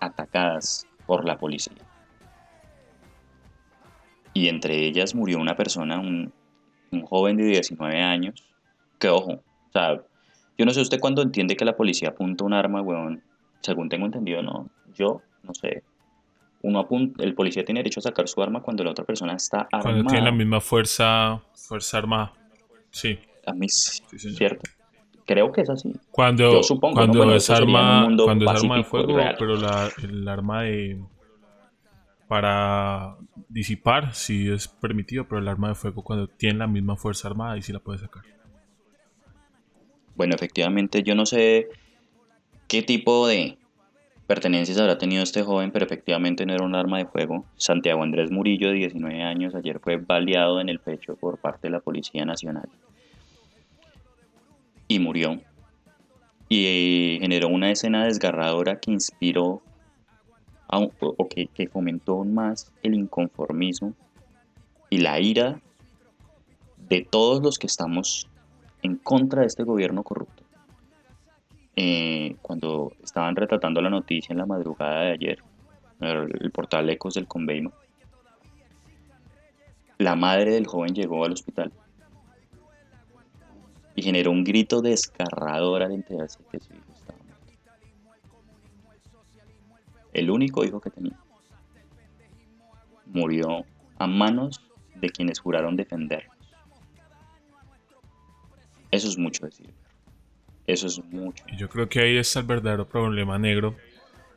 atacadas 0.00 0.86
por 1.06 1.24
la 1.24 1.38
policía. 1.38 1.76
Y 4.32 4.48
entre 4.48 4.86
ellas 4.86 5.14
murió 5.14 5.38
una 5.38 5.56
persona, 5.56 5.98
un, 5.98 6.32
un 6.92 7.02
joven 7.02 7.36
de 7.36 7.44
19 7.44 8.00
años, 8.00 8.44
que 8.98 9.08
ojo, 9.08 9.42
o 9.74 10.04
yo 10.58 10.66
no 10.66 10.72
sé 10.72 10.82
usted 10.82 11.00
cuándo 11.00 11.22
entiende 11.22 11.56
que 11.56 11.64
la 11.64 11.76
policía 11.76 12.10
apunta 12.10 12.44
un 12.44 12.52
arma, 12.52 12.82
weón, 12.82 13.22
según 13.60 13.88
tengo 13.88 14.06
entendido, 14.06 14.42
no, 14.42 14.68
yo 14.94 15.22
no 15.42 15.54
sé. 15.54 15.82
Uno 16.62 16.78
apunta, 16.80 17.22
el 17.24 17.34
policía 17.34 17.64
tiene 17.64 17.80
derecho 17.80 18.00
a 18.00 18.02
sacar 18.02 18.28
su 18.28 18.42
arma 18.42 18.60
cuando 18.62 18.84
la 18.84 18.90
otra 18.90 19.04
persona 19.04 19.34
está 19.34 19.62
armada. 19.72 19.82
Cuando 19.82 20.04
tiene 20.10 20.24
la 20.24 20.32
misma 20.32 20.60
fuerza, 20.60 21.42
fuerza 21.54 21.98
armada. 21.98 22.32
Sí. 22.90 23.18
A 23.46 23.52
mí 23.54 23.68
sí, 23.68 24.02
Sí, 24.10 24.18
señor. 24.18 24.36
cierto. 24.36 24.70
Creo 25.26 25.52
que 25.52 25.60
es 25.62 25.70
así. 25.70 25.92
Cuando, 26.10 26.52
Yo 26.52 26.62
supongo, 26.62 26.94
¿no? 26.94 27.00
cuando 27.06 27.18
Bueno, 27.20 27.34
es 27.34 27.48
arma, 27.50 28.02
cuando 28.24 28.52
es 28.52 28.62
arma 28.62 28.76
de 28.78 28.84
fuego, 28.84 29.16
real. 29.16 29.36
pero 29.38 29.56
la, 29.56 29.88
el 30.02 30.26
arma 30.28 30.62
de 30.62 31.00
para 32.28 33.16
disipar 33.48 34.14
sí 34.14 34.48
es 34.50 34.68
permitido, 34.68 35.26
pero 35.26 35.40
el 35.40 35.48
arma 35.48 35.68
de 35.68 35.74
fuego 35.74 36.02
cuando 36.04 36.28
tiene 36.28 36.58
la 36.60 36.66
misma 36.66 36.96
fuerza 36.96 37.28
armada 37.28 37.56
y 37.56 37.62
sí 37.62 37.72
la 37.72 37.80
puede 37.80 37.98
sacar. 37.98 38.22
Bueno, 40.14 40.34
efectivamente, 40.34 41.02
yo 41.02 41.14
no 41.14 41.26
sé 41.26 41.68
qué 42.68 42.82
tipo 42.82 43.26
de 43.26 43.58
pertenencias 44.30 44.78
habrá 44.78 44.96
tenido 44.96 45.24
este 45.24 45.42
joven, 45.42 45.72
pero 45.72 45.84
efectivamente 45.84 46.46
no 46.46 46.54
era 46.54 46.64
un 46.64 46.76
arma 46.76 46.98
de 46.98 47.06
fuego. 47.06 47.44
Santiago 47.56 48.04
Andrés 48.04 48.30
Murillo, 48.30 48.68
de 48.68 48.74
19 48.74 49.24
años, 49.24 49.56
ayer 49.56 49.80
fue 49.80 49.96
baleado 49.96 50.60
en 50.60 50.68
el 50.68 50.78
pecho 50.78 51.16
por 51.16 51.38
parte 51.38 51.66
de 51.66 51.72
la 51.72 51.80
Policía 51.80 52.24
Nacional. 52.24 52.68
Y 54.86 55.00
murió. 55.00 55.40
Y 56.48 56.64
eh, 56.64 57.18
generó 57.20 57.48
una 57.48 57.72
escena 57.72 58.04
desgarradora 58.04 58.78
que 58.78 58.92
inspiró 58.92 59.62
o 60.68 61.28
que, 61.28 61.48
que 61.48 61.66
fomentó 61.66 62.12
aún 62.12 62.32
más 62.32 62.70
el 62.84 62.94
inconformismo 62.94 63.94
y 64.90 64.98
la 64.98 65.18
ira 65.18 65.60
de 66.88 67.00
todos 67.02 67.42
los 67.42 67.58
que 67.58 67.66
estamos 67.66 68.28
en 68.82 68.94
contra 68.94 69.40
de 69.40 69.48
este 69.48 69.64
gobierno 69.64 70.04
corrupto. 70.04 70.39
Eh, 71.76 72.36
cuando 72.42 72.92
estaban 73.02 73.36
retratando 73.36 73.80
la 73.80 73.90
noticia 73.90 74.32
en 74.32 74.38
la 74.38 74.46
madrugada 74.46 75.02
de 75.02 75.12
ayer, 75.12 75.42
el, 76.00 76.50
portal 76.50 76.90
Ecos 76.90 77.14
del 77.14 77.26
Conveimo, 77.26 77.72
la 79.98 80.16
madre 80.16 80.52
del 80.52 80.66
joven 80.66 80.94
llegó 80.94 81.24
al 81.24 81.32
hospital 81.32 81.72
y 83.94 84.02
generó 84.02 84.30
un 84.30 84.44
grito 84.44 84.80
desgarrador 84.80 85.82
al 85.82 85.92
enterarse 85.92 86.38
que 86.50 86.58
su 86.58 86.72
hijo 86.72 86.92
estaba 86.94 87.18
muerto. 87.18 87.52
El 90.12 90.30
único 90.30 90.64
hijo 90.64 90.80
que 90.80 90.90
tenía 90.90 91.18
murió 93.06 93.64
a 93.98 94.06
manos 94.06 94.60
de 94.94 95.10
quienes 95.10 95.38
juraron 95.38 95.76
defenderlos. 95.76 96.36
Eso 98.90 99.08
es 99.08 99.18
mucho 99.18 99.46
decir. 99.46 99.72
Eso 100.70 100.86
es 100.86 101.04
mucho. 101.06 101.44
Yo 101.56 101.68
creo 101.68 101.88
que 101.88 102.00
ahí 102.00 102.16
está 102.16 102.40
el 102.40 102.46
verdadero 102.46 102.88
problema 102.88 103.38
negro. 103.38 103.76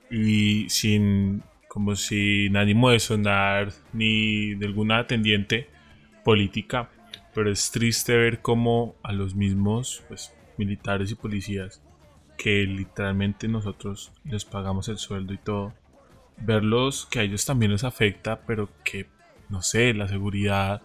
Y 0.10 0.70
sin, 0.70 1.44
como 1.68 1.96
sin 1.96 2.56
ánimo 2.58 2.90
de 2.90 3.00
sonar 3.00 3.72
ni 3.94 4.56
de 4.56 4.66
alguna 4.66 5.00
atendiente 5.00 5.70
política, 6.24 6.90
pero 7.34 7.52
es 7.52 7.72
triste 7.72 8.16
ver 8.16 8.42
cómo 8.42 8.96
a 9.04 9.12
los 9.12 9.36
mismos 9.36 10.04
pues, 10.08 10.34
militares 10.58 11.12
y 11.12 11.16
policías 11.16 11.82
que 12.38 12.64
literalmente 12.64 13.48
nosotros 13.48 14.12
les 14.26 14.46
pagamos 14.46 14.90
el 14.90 14.98
sueldo 14.98 15.34
y 15.34 15.38
todo, 15.38 15.74
verlos 16.38 17.06
que 17.06 17.20
a 17.20 17.24
ellos 17.24 17.46
también 17.46 17.72
les 17.72 17.84
afecta, 17.84 18.42
pero 18.46 18.70
que, 18.84 19.08
no 19.50 19.62
sé, 19.62 19.94
la 19.94 20.08
seguridad 20.08 20.82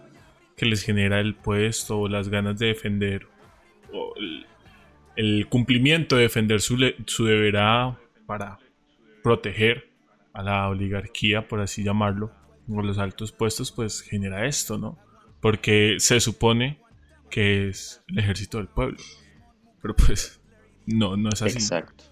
que 0.55 0.65
les 0.65 0.83
genera 0.83 1.19
el 1.19 1.35
puesto 1.35 1.99
o 1.99 2.07
las 2.07 2.29
ganas 2.29 2.59
de 2.59 2.67
defender 2.67 3.27
o 3.91 4.13
el, 5.19 5.47
cumplimiento 5.47 6.15
de 6.15 6.23
defender 6.23 6.61
su, 6.61 6.77
le- 6.77 6.95
su 7.05 7.25
deberá 7.25 7.97
para 8.25 8.59
proteger 9.23 9.89
a 10.33 10.43
la 10.43 10.69
oligarquía, 10.69 11.47
por 11.47 11.59
así 11.59 11.83
llamarlo, 11.83 12.31
o 12.69 12.81
los 12.81 12.97
altos 12.97 13.31
puestos, 13.31 13.71
pues 13.71 14.01
genera 14.01 14.45
esto, 14.45 14.77
¿no? 14.77 14.97
Porque 15.41 15.95
se 15.99 16.19
supone 16.19 16.79
que 17.29 17.69
es 17.69 18.03
el 18.07 18.19
ejército 18.19 18.57
del 18.57 18.67
pueblo. 18.67 18.97
Pero 19.81 19.95
pues 19.95 20.39
no, 20.85 21.17
no 21.17 21.29
es 21.29 21.41
así. 21.41 21.57
Exacto. 21.57 22.03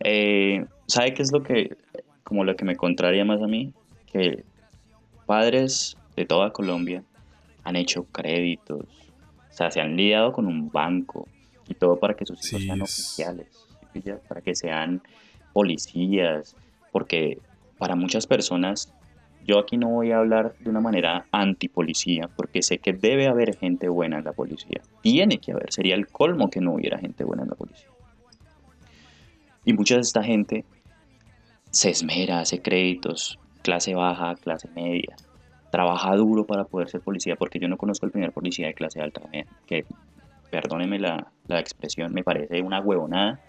Eh, 0.00 0.64
¿Sabe 0.86 1.14
qué 1.14 1.22
es 1.22 1.32
lo 1.32 1.42
que, 1.42 1.76
como 2.22 2.44
lo 2.44 2.56
que 2.56 2.64
me 2.64 2.76
contraría 2.76 3.24
más 3.24 3.42
a 3.42 3.46
mí? 3.46 3.72
Que 4.12 4.44
padres 5.26 5.96
de 6.16 6.24
toda 6.24 6.52
Colombia 6.52 7.02
han 7.64 7.76
hecho 7.76 8.04
créditos, 8.04 8.86
o 9.50 9.52
sea, 9.52 9.70
se 9.70 9.80
han 9.80 9.96
lidiado 9.96 10.32
con 10.32 10.46
un 10.46 10.70
banco 10.70 11.28
y 11.70 11.74
todo 11.74 11.98
para 11.98 12.14
que 12.14 12.26
sus 12.26 12.44
hijos 12.46 12.60
Sí, 12.60 12.66
sean 12.66 12.82
es- 12.82 12.90
oficiales, 12.90 13.68
para 14.28 14.40
que 14.42 14.54
sean 14.54 15.00
policías, 15.52 16.56
porque 16.92 17.38
para 17.78 17.94
muchas 17.96 18.26
personas, 18.26 18.92
yo 19.46 19.58
aquí 19.58 19.76
no 19.78 19.88
voy 19.88 20.10
a 20.12 20.18
hablar 20.18 20.54
de 20.58 20.68
una 20.70 20.80
manera 20.80 21.26
antipolicía, 21.32 22.28
porque 22.36 22.62
sé 22.62 22.78
que 22.78 22.92
debe 22.92 23.26
haber 23.28 23.56
gente 23.56 23.88
buena 23.88 24.18
en 24.18 24.24
la 24.24 24.32
policía. 24.32 24.82
Tiene 25.00 25.38
que 25.38 25.52
haber, 25.52 25.72
sería 25.72 25.94
el 25.94 26.08
colmo 26.08 26.50
que 26.50 26.60
no 26.60 26.74
hubiera 26.74 26.98
gente 26.98 27.24
buena 27.24 27.44
en 27.44 27.48
la 27.48 27.54
policía. 27.54 27.88
Y 29.64 29.72
mucha 29.72 29.94
de 29.94 30.00
esta 30.02 30.22
gente 30.22 30.64
se 31.70 31.90
esmera, 31.90 32.40
hace 32.40 32.60
créditos, 32.60 33.38
clase 33.62 33.94
baja, 33.94 34.34
clase 34.36 34.68
media, 34.74 35.14
trabaja 35.70 36.14
duro 36.16 36.44
para 36.46 36.64
poder 36.64 36.88
ser 36.88 37.00
policía, 37.00 37.36
porque 37.36 37.58
yo 37.60 37.68
no 37.68 37.76
conozco 37.76 38.06
el 38.06 38.12
primer 38.12 38.32
policía 38.32 38.66
de 38.66 38.74
clase 38.74 39.00
alta, 39.00 39.22
que 39.66 39.84
perdóneme 40.50 40.98
la, 40.98 41.32
la 41.46 41.60
expresión, 41.60 42.12
me 42.12 42.22
parece 42.22 42.62
una 42.62 42.80
huevonada 42.80 43.40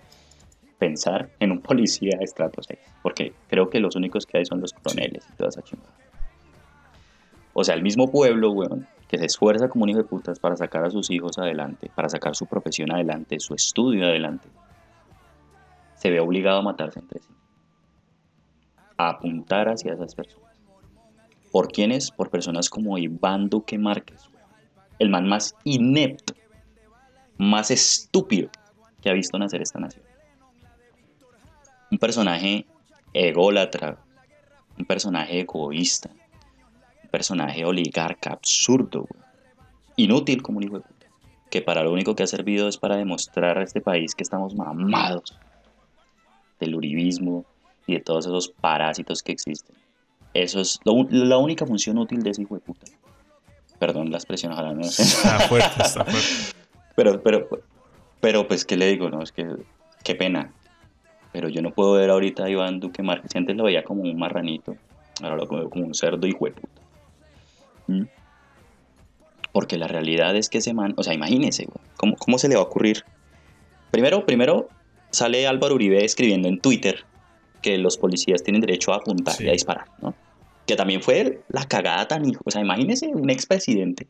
pensar 0.78 1.30
en 1.40 1.52
un 1.52 1.62
policía 1.62 2.18
de 2.18 2.26
estrato 2.26 2.62
6, 2.64 2.80
porque 3.04 3.34
creo 3.48 3.70
que 3.70 3.80
los 3.80 3.96
únicos 3.96 4.26
que 4.26 4.40
hay 4.40 4.46
son 4.46 4.62
los 4.62 4.74
coroneles 4.74 5.28
y 5.32 5.36
toda 5.36 5.50
esa 5.50 5.62
chingada. 5.62 5.94
O 7.54 7.64
sea, 7.64 7.76
el 7.76 7.84
mismo 7.84 8.10
pueblo, 8.10 8.52
weón, 8.52 8.88
que 9.08 9.18
se 9.18 9.26
esfuerza 9.26 9.68
como 9.68 9.84
un 9.84 9.90
hijo 9.90 10.00
de 10.00 10.06
putas 10.06 10.40
para 10.40 10.56
sacar 10.56 10.86
a 10.86 10.90
sus 10.90 11.12
hijos 11.12 11.38
adelante, 11.38 11.92
para 11.94 12.08
sacar 12.08 12.36
su 12.36 12.46
profesión 12.46 12.92
adelante, 12.92 13.40
su 13.40 13.54
estudio 13.54 14.06
adelante, 14.06 14.48
se 15.96 16.10
ve 16.10 16.20
obligado 16.20 16.60
a 16.60 16.64
matarse 16.64 17.00
entre 17.00 17.20
sí. 17.20 17.30
A 18.98 19.10
apuntar 19.10 19.68
hacia 19.68 19.94
esas 19.94 20.16
personas. 20.16 20.50
¿Por 21.52 21.68
quiénes? 21.72 22.10
Por 22.10 22.30
personas 22.30 22.70
como 22.70 22.98
Iván 22.98 23.50
Duque 23.50 23.78
Márquez. 23.78 24.30
El 24.98 25.10
man 25.10 25.28
más 25.28 25.56
inepto, 25.66 26.34
más 27.42 27.72
estúpido 27.72 28.50
que 29.02 29.10
ha 29.10 29.14
visto 29.14 29.38
nacer 29.40 29.62
esta 29.62 29.80
nación. 29.80 30.06
Un 31.90 31.98
personaje 31.98 32.68
ególatra, 33.14 33.98
un 34.78 34.86
personaje 34.86 35.40
egoísta, 35.40 36.12
un 37.04 37.10
personaje 37.10 37.66
oligarca 37.66 38.32
absurdo, 38.32 39.08
inútil 39.96 40.44
como 40.44 40.60
un 40.60 40.66
hijo 40.66 40.76
de 40.76 40.82
puta, 40.82 41.08
que 41.50 41.64
para 41.64 41.84
lo 41.84 41.92
único 41.92 42.16
que 42.16 42.24
ha 42.24 42.28
servido 42.28 42.68
es 42.68 42.78
para 42.78 42.96
demostrar 42.96 43.58
a 43.58 43.64
este 43.64 43.82
país 43.82 44.14
que 44.14 44.24
estamos 44.24 44.54
mamados 44.54 45.36
del 46.60 46.76
uribismo 46.76 47.44
y 47.88 47.94
de 47.94 48.02
todos 48.02 48.28
esos 48.28 48.50
parásitos 48.50 49.24
que 49.24 49.32
existen. 49.32 49.76
Eso 50.36 50.62
es 50.62 50.80
la 50.86 51.38
única 51.38 51.66
función 51.66 51.98
útil 51.98 52.22
de 52.22 52.30
ese 52.30 52.44
hijo 52.44 52.54
de 52.54 52.62
puta. 52.62 52.86
Perdón 53.80 54.12
la 54.12 54.18
expresión, 54.18 54.54
ojalá 54.54 54.74
no 54.74 54.84
sé. 54.84 55.02
Está 55.02 55.40
fuerte, 55.40 55.82
está 55.82 56.06
fuerte. 56.06 56.61
Pero, 57.02 57.24
pero, 57.24 57.50
pero, 58.20 58.48
pues, 58.48 58.64
¿qué 58.64 58.78
le 58.78 58.86
digo? 58.86 59.10
No, 59.10 59.24
es 59.24 59.32
que, 59.32 59.48
qué 60.04 60.14
pena. 60.14 60.52
Pero 61.32 61.50
yo 61.50 61.64
no 61.64 61.72
puedo 61.72 61.94
ver 61.94 62.12
ahorita 62.12 62.44
a 62.44 62.50
Iván 62.50 62.80
Duque 62.80 63.02
Márquez. 63.02 63.36
Antes 63.36 63.56
lo 63.56 63.64
veía 63.64 63.84
como 63.84 64.04
un 64.04 64.16
marranito. 64.20 64.76
Ahora 65.24 65.38
lo 65.38 65.48
veo 65.48 65.70
como 65.72 65.86
un 65.86 65.96
cerdo 65.96 66.28
hijo 66.28 66.46
de 66.46 66.52
puta. 66.52 66.82
¿Mm? 67.88 68.04
Porque 69.52 69.78
la 69.80 69.88
realidad 69.88 70.36
es 70.36 70.48
que 70.48 70.60
ese 70.60 70.76
man, 70.76 70.94
o 70.96 71.02
sea, 71.02 71.16
imagínese, 71.16 71.66
güey, 71.66 71.84
¿cómo, 71.98 72.16
¿cómo 72.18 72.38
se 72.38 72.48
le 72.50 72.56
va 72.56 72.62
a 72.62 72.66
ocurrir? 72.66 73.04
Primero, 73.90 74.24
primero 74.26 74.70
sale 75.10 75.48
Álvaro 75.48 75.74
Uribe 75.74 76.06
escribiendo 76.06 76.48
en 76.50 76.60
Twitter 76.60 77.04
que 77.64 77.80
los 77.80 77.98
policías 77.98 78.44
tienen 78.44 78.62
derecho 78.62 78.94
a 78.94 78.98
apuntar 78.98 79.34
Sí. 79.34 79.46
y 79.46 79.50
a 79.50 79.54
disparar, 79.54 79.86
¿no? 80.04 80.14
Que 80.68 80.76
también 80.76 81.02
fue 81.02 81.42
la 81.50 81.66
cagada 81.66 82.08
tan 82.08 82.30
hijo. 82.30 82.44
O 82.46 82.52
sea, 82.52 82.62
imagínese 82.62 83.08
un 83.08 83.32
expresidente. 83.32 84.06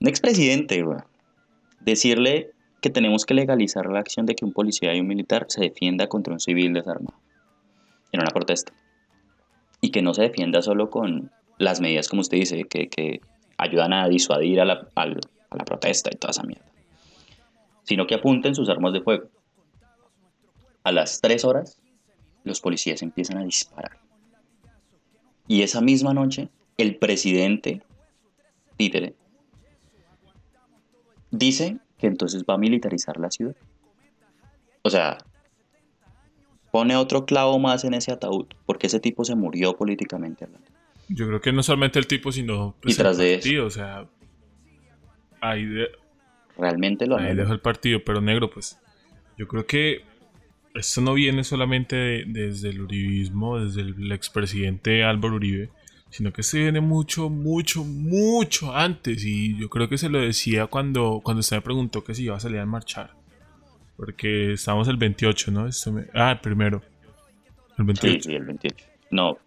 Un 0.00 0.08
expresidente, 0.08 0.82
güey. 0.82 0.98
Decirle 1.84 2.52
que 2.80 2.90
tenemos 2.90 3.24
que 3.24 3.34
legalizar 3.34 3.86
la 3.86 4.00
acción 4.00 4.26
de 4.26 4.34
que 4.34 4.44
un 4.44 4.52
policía 4.52 4.94
y 4.94 5.00
un 5.00 5.06
militar 5.06 5.46
se 5.48 5.60
defienda 5.60 6.06
contra 6.06 6.32
un 6.32 6.40
civil 6.40 6.72
desarmado 6.72 7.18
en 8.12 8.20
una 8.20 8.30
protesta. 8.30 8.72
Y 9.80 9.90
que 9.90 10.02
no 10.02 10.14
se 10.14 10.22
defienda 10.22 10.62
solo 10.62 10.88
con 10.88 11.30
las 11.58 11.80
medidas, 11.80 12.08
como 12.08 12.22
usted 12.22 12.38
dice, 12.38 12.64
que, 12.64 12.88
que 12.88 13.20
ayudan 13.58 13.92
a 13.92 14.08
disuadir 14.08 14.60
a 14.60 14.64
la, 14.64 14.88
a 14.94 15.06
la 15.06 15.64
protesta 15.64 16.10
y 16.12 16.16
toda 16.16 16.30
esa 16.30 16.42
mierda. 16.42 16.64
Sino 17.82 18.06
que 18.06 18.14
apunten 18.14 18.54
sus 18.54 18.68
armas 18.68 18.92
de 18.92 19.02
fuego. 19.02 19.28
A 20.84 20.92
las 20.92 21.20
3 21.20 21.44
horas, 21.44 21.80
los 22.44 22.60
policías 22.60 23.02
empiezan 23.02 23.38
a 23.38 23.44
disparar. 23.44 23.98
Y 25.46 25.62
esa 25.62 25.80
misma 25.80 26.14
noche, 26.14 26.48
el 26.78 26.96
presidente 26.96 27.82
títere 28.76 29.14
dice 31.38 31.78
que 31.98 32.06
entonces 32.06 32.44
va 32.48 32.54
a 32.54 32.58
militarizar 32.58 33.18
la 33.18 33.30
ciudad. 33.30 33.54
O 34.82 34.90
sea, 34.90 35.18
pone 36.70 36.96
otro 36.96 37.24
clavo 37.24 37.58
más 37.58 37.84
en 37.84 37.94
ese 37.94 38.12
ataúd, 38.12 38.46
porque 38.66 38.86
ese 38.88 39.00
tipo 39.00 39.24
se 39.24 39.34
murió 39.34 39.76
políticamente 39.76 40.44
hablando. 40.44 40.66
Yo 41.08 41.26
creo 41.26 41.40
que 41.40 41.52
no 41.52 41.62
solamente 41.62 41.98
el 41.98 42.06
tipo, 42.06 42.32
sino 42.32 42.74
pues, 42.80 42.94
Y 42.94 42.98
tras 42.98 43.18
el 43.18 43.24
de 43.26 43.34
partido, 43.36 43.66
o 43.66 43.70
sea, 43.70 44.06
ahí, 45.40 45.64
de- 45.64 45.88
Realmente 46.56 47.06
lo 47.06 47.16
ahí 47.16 47.34
dejó 47.34 47.52
el 47.52 47.60
partido, 47.60 48.02
pero 48.04 48.20
negro, 48.20 48.48
pues 48.50 48.78
yo 49.36 49.48
creo 49.48 49.66
que 49.66 50.02
esto 50.74 51.00
no 51.00 51.14
viene 51.14 51.42
solamente 51.44 51.96
de- 51.96 52.24
desde 52.26 52.70
el 52.70 52.80
uribismo, 52.80 53.58
desde 53.58 53.80
el 53.82 54.12
expresidente 54.12 55.04
Álvaro 55.04 55.34
Uribe, 55.36 55.70
sino 56.16 56.32
que 56.32 56.44
se 56.44 56.60
viene 56.60 56.80
mucho, 56.80 57.28
mucho, 57.28 57.82
mucho 57.82 58.72
antes. 58.72 59.24
Y 59.24 59.58
yo 59.58 59.68
creo 59.68 59.88
que 59.88 59.98
se 59.98 60.08
lo 60.08 60.20
decía 60.20 60.68
cuando, 60.68 61.20
cuando 61.24 61.40
usted 61.40 61.56
me 61.56 61.62
preguntó 61.62 62.04
que 62.04 62.14
si 62.14 62.22
iba 62.24 62.36
a 62.36 62.40
salir 62.40 62.58
a 62.60 62.66
marchar. 62.66 63.10
Porque 63.96 64.52
estamos 64.52 64.86
el 64.86 64.96
28, 64.96 65.50
¿no? 65.50 65.64
Me- 65.92 66.06
ah, 66.14 66.30
el 66.32 66.38
primero. 66.40 66.82
El 67.78 67.84
28. 67.84 68.14
Sí, 68.22 68.28
sí, 68.30 68.34
el 68.36 68.44
28. 68.44 68.86
No, 69.10 69.38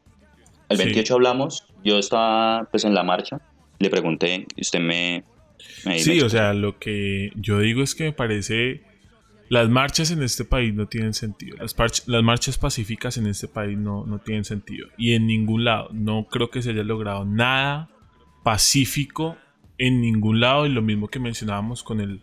el 0.67 0.77
Sí. 0.77 0.83
28 0.83 1.13
hablamos, 1.13 1.67
yo 1.85 1.97
estaba 1.99 2.65
pues 2.69 2.83
en 2.83 2.93
la 2.93 3.03
marcha, 3.03 3.39
le 3.79 3.89
pregunté, 3.89 4.45
y 4.55 4.61
usted 4.61 4.79
me... 4.79 5.23
me 5.85 5.99
Sí, 5.99 6.15
me- 6.17 6.23
o 6.23 6.29
sea, 6.29 6.53
lo 6.53 6.79
que 6.79 7.31
yo 7.35 7.59
digo 7.59 7.81
es 7.81 7.95
que 7.95 8.03
me 8.05 8.11
parece. 8.11 8.81
Las 9.49 9.69
marchas 9.69 10.11
en 10.11 10.21
este 10.23 10.43
país 10.43 10.73
no 10.73 10.87
tienen 10.87 11.13
sentido. 11.13 11.57
Las, 11.57 11.75
marchas 12.23 12.57
pacíficas 12.57 13.17
en 13.17 13.27
este 13.27 13.47
país 13.47 13.77
no, 13.77 14.05
no 14.05 14.19
tienen 14.19 14.43
sentido. 14.43 14.87
Y 14.97 15.13
en 15.13 15.25
ningún 15.25 15.63
lado. 15.63 15.89
No 15.93 16.27
creo 16.29 16.49
que 16.49 16.61
se 16.61 16.71
haya 16.71 16.83
logrado 16.83 17.23
nada 17.23 17.89
pacífico 18.43 19.37
en 19.77 20.01
ningún 20.01 20.41
lado. 20.41 20.65
Y 20.65 20.69
lo 20.69 20.81
mismo 20.81 21.07
que 21.07 21.19
mencionábamos 21.19 21.81
con 21.81 22.01
el, 22.01 22.21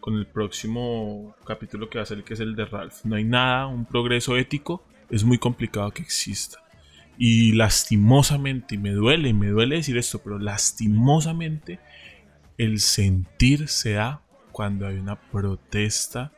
con 0.00 0.16
el 0.16 0.26
próximo 0.26 1.34
capítulo 1.46 1.88
que 1.88 1.98
va 1.98 2.02
a 2.02 2.06
ser, 2.06 2.24
que 2.24 2.34
es 2.34 2.40
el 2.40 2.54
de 2.54 2.66
Ralph. 2.66 3.04
No 3.04 3.16
hay 3.16 3.24
nada, 3.24 3.66
un 3.66 3.86
progreso 3.86 4.36
ético. 4.36 4.84
Es 5.08 5.24
muy 5.24 5.38
complicado 5.38 5.90
que 5.92 6.02
exista. 6.02 6.58
Y 7.16 7.52
lastimosamente, 7.52 8.74
y 8.74 8.78
me 8.78 8.90
duele, 8.90 9.32
me 9.32 9.48
duele 9.48 9.76
decir 9.76 9.96
esto, 9.96 10.20
pero 10.22 10.38
lastimosamente 10.38 11.80
el 12.58 12.80
sentir 12.80 13.68
se 13.68 13.92
da 13.92 14.22
cuando 14.52 14.86
hay 14.86 14.96
una 14.96 15.16
protesta 15.16 16.35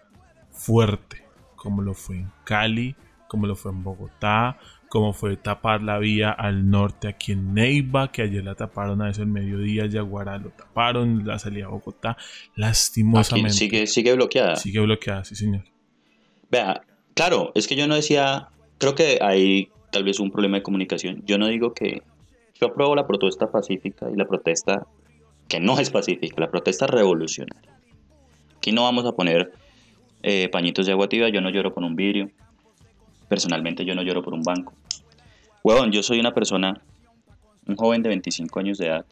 fuerte, 0.59 1.25
como 1.57 1.83
lo 1.83 1.95
fue 1.95 2.17
en 2.17 2.33
Cali, 2.45 2.97
como 3.29 3.47
lo 3.47 3.55
fue 3.55 3.71
en 3.71 3.83
Bogotá, 3.83 4.59
como 4.89 5.13
fue 5.13 5.37
tapar 5.37 5.83
la 5.83 5.99
vía 5.99 6.31
al 6.31 6.71
norte 6.71 7.09
aquí 7.09 7.33
en 7.33 7.55
Neiva, 7.55 8.11
que 8.11 8.23
ayer 8.23 8.43
la 8.43 8.55
taparon 8.55 9.03
a 9.03 9.11
eso 9.11 9.23
el 9.23 9.29
mediodía, 9.29 9.87
Yaguará 9.87 10.39
lo 10.39 10.51
taparon, 10.51 11.27
la 11.27 11.39
salida 11.39 11.67
a 11.67 11.69
Bogotá, 11.69 12.13
Aquí 12.13 12.21
lastimosamente 12.57 13.55
sigue, 13.55 13.87
sigue 13.87 14.15
bloqueada. 14.15 14.57
sigue 14.57 14.81
bloqueada, 14.81 15.25
sí 15.25 15.37
señor. 15.37 15.65
Vea, 16.51 16.83
claro, 17.15 17.53
es 17.55 17.69
que 17.69 17.77
yo 17.77 17.87
no 17.87 17.95
decía, 17.95 18.49
creo 18.79 18.95
que 18.95 19.19
hay 19.21 19.71
tal 19.93 20.05
vez 20.05 20.19
un 20.21 20.31
problema 20.31 20.57
de 20.57 20.63
comunicación. 20.63 21.23
Yo 21.27 21.39
no 21.39 21.47
digo 21.47 21.75
que 21.75 22.03
yo 22.55 22.69
apruebo 22.69 22.95
la 22.97 23.07
protesta 23.07 23.51
pacífica 23.51 24.11
y 24.11 24.17
la 24.17 24.27
protesta 24.27 24.87
que 25.49 25.61
no 25.61 25.79
es 25.79 25.91
pacífica, 25.91 26.41
la 26.41 26.51
protesta 26.51 26.87
revolucionaria. 26.87 27.79
Aquí 28.57 28.73
no 28.73 28.83
vamos 28.85 29.05
a 29.07 29.13
poner 29.13 29.53
eh, 30.23 30.49
pañitos 30.49 30.87
de 30.87 30.93
agua 30.93 31.09
tibia, 31.09 31.29
yo 31.29 31.41
no 31.41 31.51
lloro 31.51 31.73
por 31.73 31.85
un 31.85 31.95
vidrio. 31.95 32.31
Personalmente 33.29 33.85
yo 33.85 33.95
no 33.95 34.03
lloro 34.03 34.23
por 34.23 34.35
un 34.35 34.43
banco. 34.43 34.73
Huevón, 35.63 35.93
yo 35.93 36.03
soy 36.03 36.19
una 36.19 36.33
persona, 36.33 36.81
un 37.67 37.77
joven 37.77 38.03
de 38.03 38.09
25 38.09 38.61
años 38.61 38.79
de 38.79 38.87
edad, 38.87 39.07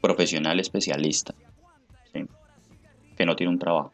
profesional 0.00 0.58
especialista, 0.58 1.34
que 3.16 3.26
no 3.26 3.36
tiene 3.36 3.52
un 3.52 3.58
trabajo. 3.58 3.92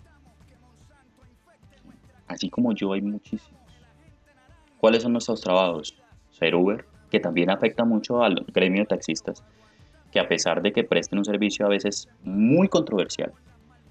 Así 2.27 2.49
como 2.49 2.73
yo 2.73 2.93
hay 2.93 3.03
muchísimos. 3.03 3.61
¿Cuáles 4.79 5.03
son 5.03 5.13
nuestros 5.13 5.41
trabajos? 5.41 5.95
Ser 6.31 6.55
Uber, 6.55 6.85
que 7.11 7.21
también 7.21 7.51
afecta 7.51 7.85
mucho 7.85 8.23
al 8.23 8.45
gremio 8.53 8.83
de 8.83 8.87
taxistas, 8.87 9.45
que 10.11 10.21
a 10.21 10.29
pesar 10.29 10.63
de 10.63 10.73
que 10.73 10.85
presten 10.85 11.19
un 11.19 11.25
servicio 11.25 11.65
a 11.67 11.69
veces 11.69 12.09
muy 12.23 12.69
controversial, 12.69 13.33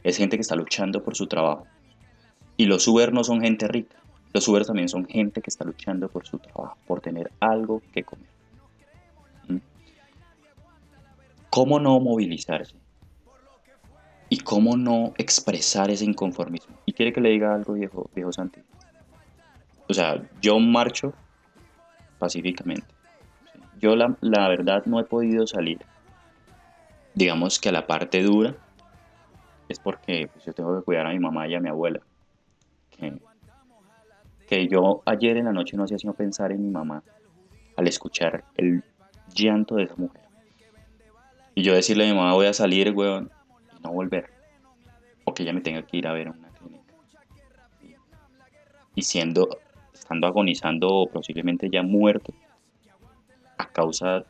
es 0.03 0.17
gente 0.17 0.37
que 0.37 0.41
está 0.41 0.55
luchando 0.55 1.03
por 1.03 1.15
su 1.15 1.27
trabajo. 1.27 1.65
Y 2.57 2.65
los 2.65 2.87
Uber 2.87 3.13
no 3.13 3.23
son 3.23 3.41
gente 3.41 3.67
rica, 3.67 3.97
los 4.33 4.47
Uber 4.47 4.65
también 4.65 4.89
son 4.89 5.05
gente 5.05 5.41
que 5.41 5.49
está 5.49 5.63
luchando 5.63 6.09
por 6.09 6.25
su 6.25 6.39
trabajo, 6.39 6.77
por 6.87 7.01
tener 7.01 7.31
algo 7.39 7.81
que 7.93 8.03
comer. 8.03 8.27
¿Mm? 9.47 9.57
¿Cómo 11.49 11.79
no 11.79 11.99
movilizarse? 11.99 12.75
¿Y 14.29 14.39
cómo 14.39 14.75
no 14.75 15.13
expresar 15.17 15.91
ese 15.91 16.05
inconformismo? 16.05 16.75
¿Y 16.85 16.93
quiere 16.93 17.13
que 17.13 17.21
le 17.21 17.29
diga 17.29 17.53
algo, 17.53 17.73
viejo, 17.73 18.09
viejo 18.15 18.31
Santi? 18.31 18.61
O 19.87 19.93
sea, 19.93 20.23
yo 20.41 20.59
marcho 20.59 21.13
pacíficamente. 22.17 22.87
Yo 23.79 23.95
la, 23.95 24.17
la 24.21 24.47
verdad 24.47 24.85
no 24.85 24.99
he 24.99 25.03
podido 25.03 25.45
salir. 25.45 25.79
Digamos 27.13 27.59
que 27.59 27.69
a 27.69 27.71
la 27.71 27.85
parte 27.85 28.23
dura 28.23 28.55
es 29.69 29.77
porque 29.79 30.29
pues, 30.33 30.45
yo 30.45 30.53
tengo 30.53 30.75
que 30.79 30.83
cuidar 30.83 31.05
a 31.05 31.11
mi 31.11 31.19
mamá 31.19 31.47
y 31.47 31.53
a 31.53 31.59
mi 31.59 31.69
abuela. 31.69 32.01
Que, 34.47 34.67
yo 34.67 35.01
ayer 35.05 35.37
en 35.37 35.45
la 35.45 35.53
noche 35.53 35.77
no 35.77 35.83
hacía 35.83 35.97
sino 35.97 36.13
pensar 36.13 36.51
en 36.51 36.61
mi 36.61 36.69
mamá 36.69 37.03
al 37.75 37.87
escuchar 37.87 38.43
el 38.55 38.83
llanto 39.33 39.75
de 39.75 39.83
esa 39.83 39.95
mujer. 39.95 40.21
Y 41.55 41.63
yo 41.63 41.73
decirle 41.73 42.05
a 42.05 42.13
mi 42.13 42.19
mamá 42.19 42.33
voy 42.33 42.47
a 42.47 42.53
salir, 42.53 42.91
weón, 42.91 43.31
y 43.77 43.81
no 43.83 43.91
volver. 43.91 44.29
O 45.25 45.33
que 45.33 45.43
ella 45.43 45.53
me 45.53 45.61
tenga 45.61 45.81
que 45.83 45.97
ir 45.97 46.07
a 46.07 46.13
ver 46.13 46.27
a 46.27 46.31
una 46.31 46.49
clínica. 46.49 46.93
Y 48.95 49.01
siendo, 49.01 49.49
estando 49.93 50.27
agonizando 50.27 50.87
o 50.89 51.07
posiblemente 51.07 51.69
ya 51.71 51.83
muerto 51.83 52.33
a 53.57 53.67
causa 53.69 54.25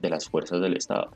de 0.00 0.10
las 0.10 0.28
fuerzas 0.28 0.60
del 0.60 0.76
Estado. 0.76 1.10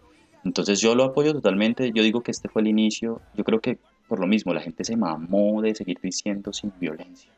Entonces 0.45 0.81
yo 0.81 0.95
lo 0.95 1.05
apoyo 1.05 1.33
totalmente, 1.33 1.91
yo 1.93 2.03
digo 2.03 2.23
que 2.23 2.31
este 2.31 2.49
fue 2.49 2.63
el 2.63 2.69
inicio, 2.69 3.21
yo 3.35 3.43
creo 3.43 3.61
que 3.61 3.79
por 4.07 4.21
lo 4.21 4.27
mismo 4.27 4.55
la 4.55 4.61
gente 4.61 4.85
se 4.85 4.97
mamó 4.97 5.63
de 5.63 5.75
seguir 5.75 5.99
diciendo 6.03 6.53
sin 6.53 6.73
violencia, 6.79 7.31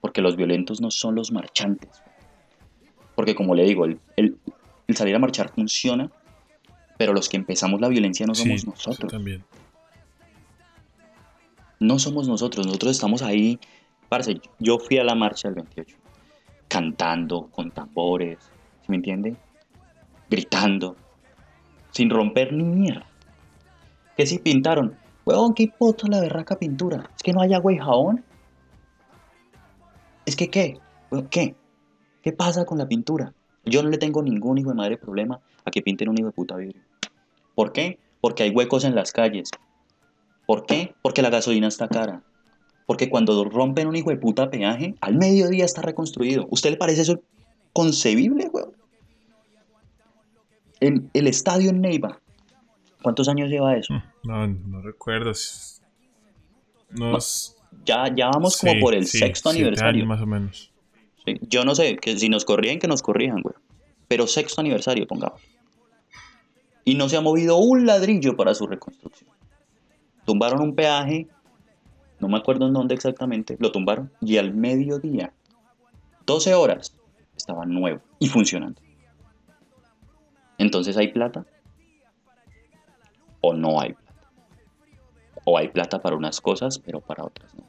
porque 0.00 0.22
los 0.22 0.36
violentos 0.36 0.80
no 0.80 0.90
son 0.90 1.14
los 1.14 1.32
marchantes, 1.32 2.02
porque 3.14 3.34
como 3.34 3.54
le 3.54 3.64
digo, 3.64 3.84
el, 3.84 4.00
el- 4.16 4.38
el 4.86 4.96
salir 4.96 5.14
a 5.14 5.18
marchar 5.18 5.50
funciona, 5.54 6.10
pero 6.96 7.12
los 7.12 7.28
que 7.28 7.36
empezamos 7.36 7.80
la 7.80 7.88
violencia 7.88 8.26
no 8.26 8.34
somos 8.34 8.62
Sí, 8.62 8.66
nosotros, 8.66 9.10
también. 9.10 9.44
no 11.80 11.98
somos 11.98 12.28
nosotros, 12.28 12.66
nosotros 12.66 12.92
estamos 12.92 13.22
ahí, 13.22 13.58
parce, 14.08 14.40
yo 14.58 14.78
fui 14.78 14.98
a 14.98 15.04
la 15.04 15.14
marcha 15.14 15.48
del 15.48 15.56
28, 15.56 15.96
cantando 16.68 17.48
con 17.50 17.70
tambores, 17.72 18.38
¿sí 18.82 18.86
me 18.88 18.96
entiende? 18.96 19.36
Gritando, 20.28 20.96
sin 21.90 22.10
romper 22.10 22.52
ni 22.52 22.64
mierda. 22.64 23.06
Que 24.16 24.26
si 24.26 24.38
pintaron, 24.38 24.96
huevón, 25.24 25.54
qué 25.54 25.68
puta 25.68 26.06
la 26.08 26.20
berraca 26.20 26.58
pintura, 26.58 27.10
es 27.16 27.22
que 27.22 27.32
no 27.32 27.40
hay 27.40 27.54
agua 27.54 27.72
y 27.72 27.78
jabón. 27.78 28.24
Es 30.26 30.36
que, 30.36 30.48
¿qué? 30.48 30.78
¿Qué? 31.30 31.54
¿Qué 32.22 32.32
pasa 32.32 32.64
con 32.64 32.78
la 32.78 32.88
pintura? 32.88 33.34
Yo 33.64 33.82
no 33.82 33.90
le 33.90 33.98
tengo 33.98 34.22
ningún 34.22 34.58
hijo 34.58 34.70
de 34.70 34.76
madre 34.76 34.96
problema 34.96 35.40
a 35.64 35.70
que 35.70 35.82
pinten 35.82 36.08
un 36.08 36.18
hijo 36.18 36.28
de 36.28 36.32
puta 36.32 36.56
vidrio. 36.56 36.82
¿Por 37.54 37.72
qué? 37.72 37.98
Porque 38.20 38.42
hay 38.42 38.50
huecos 38.50 38.84
en 38.84 38.94
las 38.94 39.12
calles. 39.12 39.50
¿Por 40.46 40.66
qué? 40.66 40.94
Porque 41.02 41.22
la 41.22 41.30
gasolina 41.30 41.68
está 41.68 41.88
cara. 41.88 42.22
Porque 42.86 43.08
cuando 43.08 43.44
rompen 43.44 43.88
un 43.88 43.96
hijo 43.96 44.10
de 44.10 44.16
puta 44.16 44.50
peaje, 44.50 44.94
al 45.00 45.16
mediodía 45.16 45.64
está 45.64 45.82
reconstruido. 45.82 46.46
¿Usted 46.50 46.70
le 46.70 46.76
parece 46.76 47.02
eso 47.02 47.20
concebible, 47.72 48.48
weón? 48.52 48.72
En 50.80 51.10
el 51.14 51.26
estadio 51.26 51.70
en 51.70 51.80
Neiva. 51.80 52.20
¿Cuántos 53.02 53.28
años 53.28 53.48
lleva 53.48 53.76
eso? 53.76 53.94
No, 54.24 54.46
no 54.46 54.80
recuerdo. 54.80 55.32
Nos, 56.90 57.56
Ya, 57.84 58.04
ya 58.14 58.28
vamos 58.28 58.56
como 58.56 58.80
por 58.80 58.94
el 58.94 59.06
sí, 59.06 59.18
sexto 59.18 59.50
aniversario. 59.50 60.02
años 60.02 60.08
más 60.08 60.20
o 60.20 60.26
menos. 60.26 60.72
Sí, 61.24 61.38
Yo 61.42 61.64
no 61.64 61.74
sé, 61.74 61.96
que 61.96 62.16
si 62.18 62.28
nos 62.28 62.44
corrían, 62.44 62.78
que 62.78 62.88
nos 62.88 63.02
corrijan, 63.02 63.40
güey. 63.42 63.54
Pero 64.08 64.26
sexto 64.26 64.60
aniversario, 64.60 65.06
pongamos. 65.06 65.40
Y 66.84 66.94
no 66.94 67.08
se 67.08 67.16
ha 67.16 67.20
movido 67.20 67.56
un 67.56 67.86
ladrillo 67.86 68.36
para 68.36 68.54
su 68.54 68.66
reconstrucción. 68.66 69.30
Tumbaron 70.26 70.60
un 70.62 70.74
peaje, 70.74 71.28
no 72.20 72.28
me 72.28 72.36
acuerdo 72.38 72.66
en 72.66 72.74
dónde 72.74 72.94
exactamente, 72.94 73.56
lo 73.58 73.72
tumbaron. 73.72 74.12
Y 74.20 74.36
al 74.36 74.54
mediodía, 74.54 75.32
12 76.26 76.54
horas, 76.54 76.96
estaba 77.36 77.64
nuevo 77.66 78.00
y 78.18 78.28
funcionando. 78.28 78.80
Entonces, 80.58 80.96
¿hay 80.96 81.08
plata? 81.08 81.44
¿O 83.40 83.54
no 83.54 83.80
hay 83.80 83.92
plata? 83.94 84.03
O 85.44 85.58
hay 85.58 85.68
plata 85.68 86.00
para 86.00 86.16
unas 86.16 86.40
cosas, 86.40 86.78
pero 86.78 87.00
para 87.00 87.24
otras 87.24 87.54
no. 87.54 87.64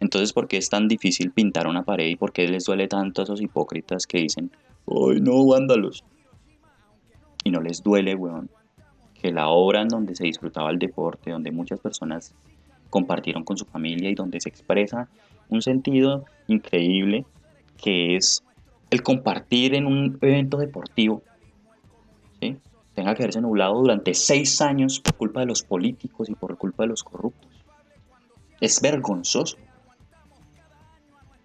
Entonces, 0.00 0.32
¿por 0.32 0.48
qué 0.48 0.56
es 0.56 0.68
tan 0.68 0.88
difícil 0.88 1.30
pintar 1.30 1.68
una 1.68 1.84
pared 1.84 2.06
y 2.08 2.16
por 2.16 2.32
qué 2.32 2.48
les 2.48 2.64
duele 2.64 2.88
tanto 2.88 3.22
a 3.22 3.24
esos 3.24 3.40
hipócritas 3.40 4.06
que 4.06 4.18
dicen, 4.18 4.50
¡ay 4.86 5.20
no, 5.20 5.46
vándalos! 5.46 6.04
Y 7.44 7.50
no 7.50 7.60
les 7.60 7.82
duele, 7.84 8.16
weón, 8.16 8.50
que 9.14 9.30
la 9.30 9.48
obra 9.48 9.82
en 9.82 9.88
donde 9.88 10.16
se 10.16 10.24
disfrutaba 10.24 10.70
el 10.70 10.80
deporte, 10.80 11.30
donde 11.30 11.52
muchas 11.52 11.78
personas 11.78 12.34
compartieron 12.90 13.44
con 13.44 13.56
su 13.56 13.64
familia 13.64 14.10
y 14.10 14.14
donde 14.14 14.40
se 14.40 14.48
expresa 14.48 15.08
un 15.48 15.62
sentido 15.62 16.24
increíble 16.48 17.24
que 17.76 18.16
es 18.16 18.42
el 18.90 19.02
compartir 19.02 19.74
en 19.74 19.86
un 19.86 20.18
evento 20.20 20.58
deportivo. 20.58 21.22
Tenga 22.94 23.14
que 23.14 23.22
verse 23.22 23.40
nublado 23.40 23.74
durante 23.74 24.14
seis 24.14 24.60
años 24.60 25.00
por 25.00 25.14
culpa 25.14 25.40
de 25.40 25.46
los 25.46 25.62
políticos 25.62 26.28
y 26.28 26.34
por 26.34 26.56
culpa 26.58 26.84
de 26.84 26.90
los 26.90 27.02
corruptos. 27.02 27.50
Es 28.60 28.80
vergonzoso. 28.80 29.56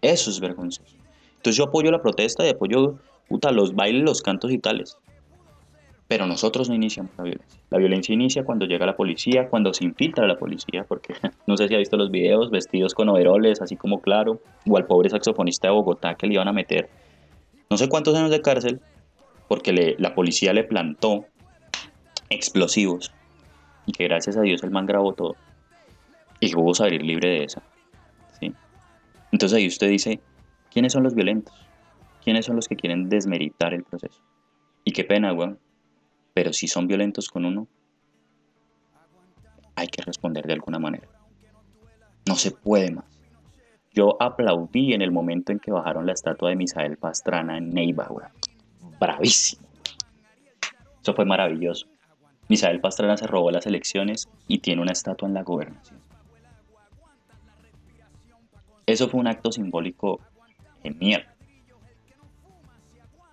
Eso 0.02 0.30
es 0.30 0.40
vergonzoso. 0.40 0.96
Entonces 1.38 1.58
yo 1.58 1.66
apoyo 1.66 1.92
la 1.92 2.02
protesta 2.02 2.46
y 2.46 2.50
apoyo 2.50 2.98
puta, 3.28 3.52
los 3.52 3.76
bailes, 3.76 4.04
los 4.04 4.22
cantos 4.22 4.52
y 4.52 4.60
tales. 4.60 4.98
Pero 6.08 6.26
nosotros 6.26 6.70
no 6.70 6.76
iniciamos 6.76 7.12
la 7.18 7.24
violencia. 7.24 7.60
La 7.70 7.78
violencia 7.78 8.14
inicia 8.14 8.46
cuando 8.46 8.66
llega 8.66 8.86
la 8.86 8.96
policía, 8.96 9.50
cuando 9.50 9.74
se 9.74 9.84
infiltra 9.84 10.26
la 10.26 10.38
policía, 10.38 10.86
porque 10.88 11.14
no 11.48 11.58
sé 11.58 11.68
si 11.68 11.76
ha 11.76 11.80
visto 11.80 11.98
los 11.98 12.12
videos, 12.12 12.50
vestidos 12.50 12.94
con 12.94 13.10
overoles, 13.10 13.62
así 13.62 13.76
como 13.76 14.00
claro, 14.02 14.40
o 14.70 14.78
al 14.78 14.86
pobre 14.86 15.10
saxofonista 15.10 15.68
de 15.68 15.74
Bogotá 15.74 16.16
que 16.16 16.28
le 16.28 16.36
iban 16.36 16.48
a 16.48 16.54
meter 16.54 16.90
no 17.70 17.78
sé 17.78 17.90
cuántos 17.90 18.16
años 18.16 18.32
de 18.32 18.42
cárcel, 18.42 18.80
porque 19.48 19.74
le, 19.74 19.96
la 20.00 20.16
policía 20.16 20.54
le 20.54 20.64
plantó 20.64 21.26
explosivos 22.30 23.14
y 23.86 23.92
que 23.94 24.04
gracias 24.06 24.38
a 24.38 24.42
Dios 24.42 24.64
el 24.64 24.72
man 24.72 24.86
grabó 24.86 25.14
todo 25.14 25.36
y 26.40 26.54
pudo 26.54 26.74
salir 26.74 27.02
libre 27.02 27.30
de 27.30 27.44
esa. 27.46 27.64
¿sí? 28.40 28.54
Entonces 29.32 29.58
ahí 29.58 29.68
usted 29.68 29.90
dice, 29.90 30.20
¿quiénes 30.72 30.94
son 30.94 31.04
los 31.04 31.16
violentos? 31.16 31.56
¿Quiénes 32.24 32.46
son 32.46 32.58
los 32.58 32.68
que 32.68 32.76
quieren 32.76 33.10
desmeritar 33.10 33.74
el 33.74 33.84
proceso? 33.84 34.22
Y 34.84 34.92
qué 34.92 35.04
pena, 35.04 35.34
weón. 35.34 35.60
Pero 36.34 36.54
si 36.54 36.68
son 36.68 36.88
violentos 36.88 37.30
con 37.30 37.46
uno, 37.46 37.68
hay 39.76 39.88
que 39.88 40.02
responder 40.04 40.46
de 40.46 40.54
alguna 40.54 40.80
manera. 40.80 41.08
No 42.28 42.36
se 42.36 42.52
puede 42.52 42.92
más. 42.92 43.06
Yo 43.94 44.22
aplaudí 44.22 44.94
en 44.94 45.02
el 45.02 45.12
momento 45.12 45.52
en 45.52 45.60
que 45.60 45.72
bajaron 45.72 46.06
la 46.06 46.14
estatua 46.14 46.50
de 46.50 46.56
Misael 46.56 46.98
Pastrana 46.98 47.58
en 47.58 47.70
Neiva, 47.70 48.08
weón. 48.10 48.32
Bravísimo. 49.00 49.68
Eso 51.02 51.14
fue 51.14 51.26
maravilloso. 51.26 51.88
Misael 52.50 52.80
Pastrana 52.80 53.18
se 53.18 53.28
robó 53.28 53.52
las 53.52 53.66
elecciones 53.66 54.30
y 54.48 54.60
tiene 54.60 54.82
una 54.82 54.92
estatua 54.92 55.28
en 55.28 55.34
la 55.34 55.44
gobernación. 55.44 56.00
Eso 58.86 59.10
fue 59.10 59.20
un 59.20 59.28
acto 59.28 59.52
simbólico 59.52 60.22
genial. 60.82 61.28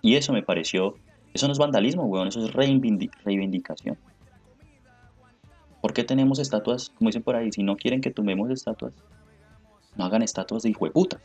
Y 0.01 0.15
eso 0.15 0.33
me 0.33 0.43
pareció, 0.43 0.95
eso 1.33 1.47
no 1.47 1.53
es 1.53 1.59
vandalismo, 1.59 2.03
weón, 2.05 2.27
eso 2.27 2.45
es 2.45 2.53
reivindicación. 2.53 3.97
¿Por 5.81 5.93
qué 5.93 6.03
tenemos 6.03 6.39
estatuas, 6.39 6.89
como 6.89 7.09
dicen 7.09 7.23
por 7.23 7.35
ahí, 7.35 7.51
si 7.51 7.63
no 7.63 7.77
quieren 7.77 8.01
que 8.01 8.11
tumbemos 8.11 8.49
estatuas, 8.49 8.93
no 9.95 10.03
hagan 10.03 10.21
estatuas 10.21 10.63
de 10.63 10.69
hijo 10.69 10.89
puta. 10.91 11.19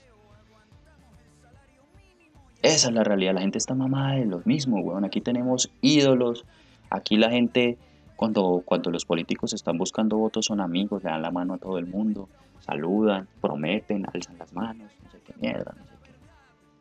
Esa 2.63 2.89
es 2.89 2.95
la 2.95 3.05
realidad, 3.05 3.35
la 3.35 3.41
gente 3.41 3.59
está 3.59 3.75
mamada 3.75 4.17
de 4.17 4.27
lo 4.27 4.43
mismo, 4.45 4.81
weón. 4.81 5.05
Aquí 5.05 5.21
tenemos 5.21 5.71
ídolos, 5.81 6.45
aquí 6.91 7.17
la 7.17 7.31
gente, 7.31 7.79
cuando, 8.17 8.63
cuando 8.65 8.91
los 8.91 9.05
políticos 9.05 9.53
están 9.53 9.79
buscando 9.79 10.19
votos, 10.19 10.47
son 10.47 10.61
amigos, 10.61 11.03
le 11.03 11.11
dan 11.11 11.23
la 11.23 11.31
mano 11.31 11.55
a 11.55 11.59
todo 11.59 11.79
el 11.79 11.87
mundo, 11.87 12.29
saludan, 12.61 13.29
prometen, 13.41 14.07
alzan 14.13 14.37
las 14.39 14.53
manos, 14.53 14.93
no 15.03 15.11
sé 15.11 15.19
qué 15.25 15.33
mierda, 15.41 15.75
no 15.77 15.85
sé 15.85 15.95
qué. 16.05 16.11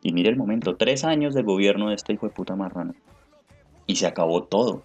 Y 0.02 0.12
mire 0.12 0.28
el 0.28 0.36
momento, 0.36 0.76
tres 0.76 1.04
años 1.04 1.34
de 1.34 1.42
gobierno 1.42 1.88
de 1.88 1.94
este 1.94 2.12
hijo 2.12 2.26
de 2.26 2.32
puta 2.32 2.56
marrano. 2.56 2.94
Y 3.86 3.96
se 3.96 4.06
acabó 4.06 4.44
todo. 4.44 4.82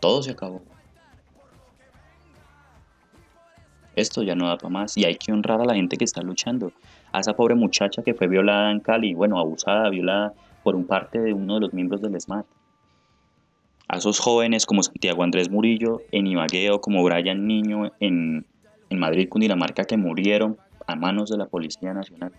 Todo 0.00 0.22
se 0.22 0.32
acabó. 0.32 0.62
Esto 3.96 4.22
ya 4.22 4.34
no 4.34 4.48
da 4.48 4.56
para 4.56 4.70
más 4.70 4.96
y 4.96 5.04
hay 5.04 5.16
que 5.16 5.32
honrar 5.32 5.60
a 5.60 5.64
la 5.64 5.74
gente 5.74 5.96
que 5.96 6.04
está 6.04 6.20
luchando. 6.20 6.72
A 7.12 7.20
esa 7.20 7.36
pobre 7.36 7.54
muchacha 7.54 8.02
que 8.02 8.14
fue 8.14 8.26
violada 8.26 8.72
en 8.72 8.80
Cali, 8.80 9.14
bueno, 9.14 9.38
abusada, 9.38 9.88
violada 9.88 10.34
por 10.64 10.74
un 10.74 10.84
parte 10.84 11.20
de 11.20 11.32
uno 11.32 11.54
de 11.54 11.60
los 11.60 11.74
miembros 11.74 12.00
del 12.00 12.20
SMAT. 12.20 12.46
A 13.88 13.98
esos 13.98 14.18
jóvenes 14.18 14.66
como 14.66 14.82
Santiago 14.82 15.22
Andrés 15.22 15.50
Murillo 15.50 16.00
en 16.10 16.26
Ibagué 16.26 16.70
o 16.70 16.80
como 16.80 17.02
Brian 17.02 17.46
Niño 17.46 17.92
en, 18.00 18.46
en 18.88 18.98
Madrid, 18.98 19.28
Cundinamarca, 19.28 19.84
que 19.84 19.96
murieron 19.96 20.56
a 20.86 20.96
manos 20.96 21.30
de 21.30 21.36
la 21.36 21.46
Policía 21.46 21.92
Nacional. 21.92 22.32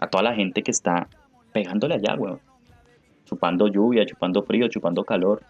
A 0.00 0.08
toda 0.08 0.24
la 0.24 0.34
gente 0.34 0.62
que 0.62 0.70
está 0.70 1.08
pegándole 1.52 1.94
allá, 1.94 2.14
weón. 2.16 2.40
Chupando 3.24 3.68
lluvia, 3.68 4.04
chupando 4.06 4.42
frío, 4.42 4.68
chupando 4.68 5.04
calor, 5.04 5.42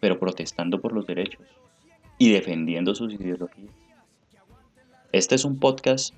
pero 0.00 0.18
protestando 0.18 0.80
por 0.80 0.92
los 0.92 1.06
derechos 1.06 1.42
y 2.18 2.30
defendiendo 2.30 2.94
sus 2.94 3.14
ideologías. 3.14 3.74
Este 5.12 5.34
es 5.34 5.44
un 5.44 5.58
podcast, 5.58 6.14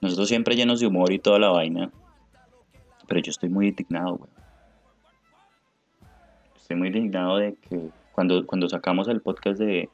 nosotros 0.00 0.28
siempre 0.28 0.56
llenos 0.56 0.80
de 0.80 0.86
humor 0.86 1.12
y 1.12 1.18
toda 1.18 1.38
la 1.38 1.50
vaina, 1.50 1.90
pero 3.06 3.20
yo 3.20 3.30
estoy 3.30 3.48
muy 3.48 3.68
indignado, 3.68 4.16
güey. 4.16 4.30
Estoy 6.70 6.78
muy 6.78 6.86
indignado 6.86 7.38
de 7.38 7.54
que 7.54 7.90
cuando, 8.12 8.46
cuando 8.46 8.68
sacamos 8.68 9.08
el 9.08 9.20
podcast 9.20 9.58
de, 9.58 9.88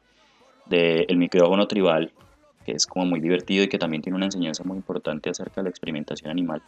de 0.67 1.07
El 1.09 1.17
micrófono 1.17 1.67
tribal, 1.67 2.13
que 2.67 2.73
es 2.73 2.87
como 2.87 3.07
muy 3.07 3.19
divertido 3.19 3.65
y 3.65 3.69
que 3.69 3.79
también 3.79 4.03
tiene 4.03 4.15
una 4.15 4.27
enseñanza 4.27 4.63
muy 4.63 4.77
importante 4.77 5.31
acerca 5.31 5.63
de 5.63 5.63
la 5.63 5.71
experimentación 5.71 6.31
animal, 6.31 6.61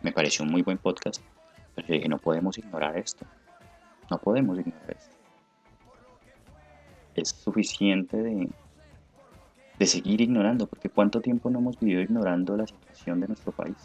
me 0.00 0.10
pareció 0.10 0.42
un 0.42 0.50
muy 0.50 0.62
buen 0.62 0.78
podcast. 0.78 1.22
Pero 1.74 1.86
dije, 1.86 2.08
no 2.08 2.16
podemos 2.16 2.56
ignorar 2.56 2.96
esto. 2.96 3.26
No 4.10 4.16
podemos 4.16 4.58
ignorar 4.58 4.96
esto 4.96 5.16
es 7.14 7.28
suficiente 7.28 8.16
de, 8.16 8.48
de 9.78 9.86
seguir 9.86 10.22
ignorando, 10.22 10.66
porque 10.66 10.88
cuánto 10.88 11.20
tiempo 11.20 11.50
no 11.50 11.58
hemos 11.58 11.78
vivido 11.78 12.00
ignorando 12.00 12.56
la 12.56 12.66
situación 12.66 13.20
de 13.20 13.28
nuestro 13.28 13.52
país. 13.52 13.76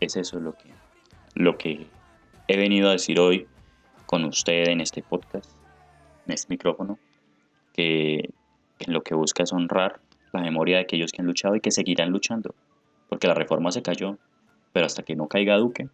Es 0.00 0.16
eso 0.16 0.40
lo 0.40 0.54
que, 0.54 0.70
lo 1.34 1.56
que 1.56 1.86
he 2.52 2.56
venido 2.58 2.90
a 2.90 2.92
decir 2.92 3.18
hoy 3.18 3.46
con 4.04 4.24
usted 4.24 4.68
en 4.68 4.82
este 4.82 5.02
podcast, 5.02 5.50
en 6.26 6.34
este 6.34 6.52
micrófono, 6.52 6.98
que, 7.72 8.28
lo 8.86 9.02
que 9.02 9.14
busca 9.14 9.42
es 9.42 9.52
honrar 9.54 10.00
la 10.32 10.42
memoria 10.42 10.76
de 10.76 10.82
aquellos 10.82 11.12
que 11.12 11.22
han 11.22 11.26
luchado 11.26 11.56
y 11.56 11.60
que 11.60 11.70
seguirán 11.70 12.10
luchando, 12.10 12.54
porque 13.08 13.26
la 13.26 13.34
reforma 13.34 13.72
se 13.72 13.80
cayó, 13.80 14.18
pero 14.74 14.84
hasta 14.84 15.02
que 15.02 15.16
no 15.16 15.28
caiga 15.28 15.56
Duque, 15.56 15.88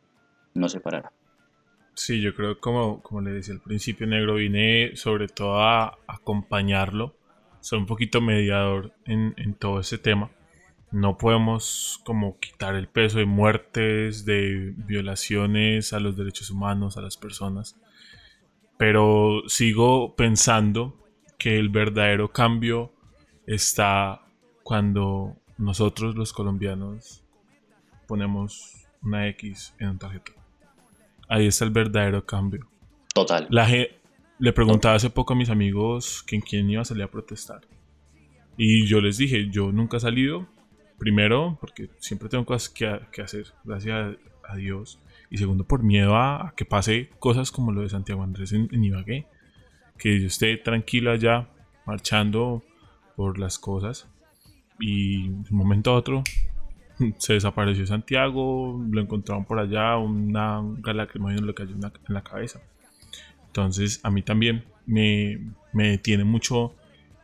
no 0.55 0.69
se 0.69 0.81
parará. 0.81 1.13
Sí, 1.95 2.21
yo 2.21 2.35
creo 2.35 2.59
como, 2.59 3.03
como 3.03 3.21
le 3.21 3.31
decía 3.31 3.55
al 3.55 3.61
principio, 3.61 4.09
Negro, 4.09 4.35
vine 4.35 4.97
sobre 4.97 5.29
todo 5.29 5.61
a 5.61 5.99
acompañarlo, 6.09 7.15
soy 7.61 7.79
un 7.79 7.87
poquito 7.87 8.21
mediador 8.21 8.95
en, 9.05 9.35
en 9.37 9.55
todo 9.55 9.79
ese 9.79 9.99
tema. 9.99 10.31
No 10.91 11.19
podemos 11.19 12.01
como 12.05 12.39
quitar 12.39 12.75
el 12.75 12.89
peso 12.89 13.19
de 13.19 13.27
muertes, 13.27 14.25
de 14.25 14.73
violaciones 14.77 15.93
a 15.93 16.01
los 16.01 16.17
derechos 16.17 16.51
humanos, 16.51 16.97
a 16.97 17.03
las 17.03 17.17
personas. 17.17 17.77
Pero 18.79 19.43
sigo 19.47 20.15
pensando 20.17 20.97
que 21.39 21.59
el 21.59 21.69
verdadero 21.69 22.33
cambio 22.33 22.93
está 23.47 24.23
cuando 24.63 25.37
nosotros 25.57 26.15
los 26.15 26.33
colombianos 26.33 27.23
ponemos 28.07 28.87
una 29.03 29.29
X 29.29 29.75
en 29.79 29.91
un 29.91 29.99
tarjeta. 29.99 30.33
Ahí 31.29 31.47
está 31.47 31.65
el 31.65 31.71
verdadero 31.71 32.25
cambio. 32.25 32.67
Total. 33.15 33.47
La 33.51 33.69
le 34.39 34.53
preguntaba 34.53 34.95
hace 34.95 35.11
poco 35.11 35.33
a 35.33 35.37
mis 35.37 35.51
amigos 35.51 36.23
que 36.23 36.37
en 36.37 36.43
quién 36.43 36.71
iba 36.71 36.83
a 36.83 36.85
salir 36.85 37.03
a 37.03 37.11
protestar. 37.11 37.63
Y 38.57 38.87
yo 38.87 39.01
les 39.01 39.19
dije, 39.19 39.49
yo 39.51 39.73
nunca 39.73 39.97
he 39.97 40.01
salido. 40.01 40.47
Primero, 40.99 41.57
porque 41.61 41.91
siempre 41.99 42.29
tengo 42.29 42.45
cosas 42.45 42.69
que, 42.69 42.87
hacer, 43.23 43.47
gracias 43.65 44.17
a, 44.49 44.57
Dios. 44.57 44.99
Y 45.31 45.39
segundo, 45.39 45.65
por 45.65 45.83
miedo 45.83 46.17
a, 46.17 46.55
que 46.57 46.65
pase 46.65 47.11
cosas 47.19 47.51
como 47.51 47.71
lo 47.71 47.83
de 47.83 47.89
Santiago 47.89 48.23
Andrés 48.23 48.53
en, 48.53 48.69
en 48.73 48.85
Ibagué. 48.85 49.27
Que 49.97 50.21
yo 50.21 50.27
esté 50.27 50.57
tranquilo 50.57 51.11
allá, 51.11 51.49
marchando 51.87 52.63
por 53.17 53.39
las 53.39 53.59
cosas. 53.59 54.09
Y 54.81 55.29
de 55.29 55.51
un 55.51 55.57
momento 55.57 55.91
a 55.91 55.95
otro 55.95 56.23
se 57.19 57.35
desapareció 57.35 57.87
Santiago, 57.87 58.81
lo 58.91 59.01
encontraron 59.01 59.45
por 59.45 59.59
allá, 59.59 59.97
una 59.97 60.61
galacrimogen 60.79 61.47
le 61.47 61.55
cayó 61.55 61.75
en 61.75 62.15
la 62.15 62.23
cabeza. 62.23 62.61
Entonces 63.47 64.01
a 64.03 64.11
mí 64.11 64.23
también 64.23 64.65
me, 64.87 65.41
me 65.73 65.89
detiene 65.91 66.25
mucho 66.25 66.75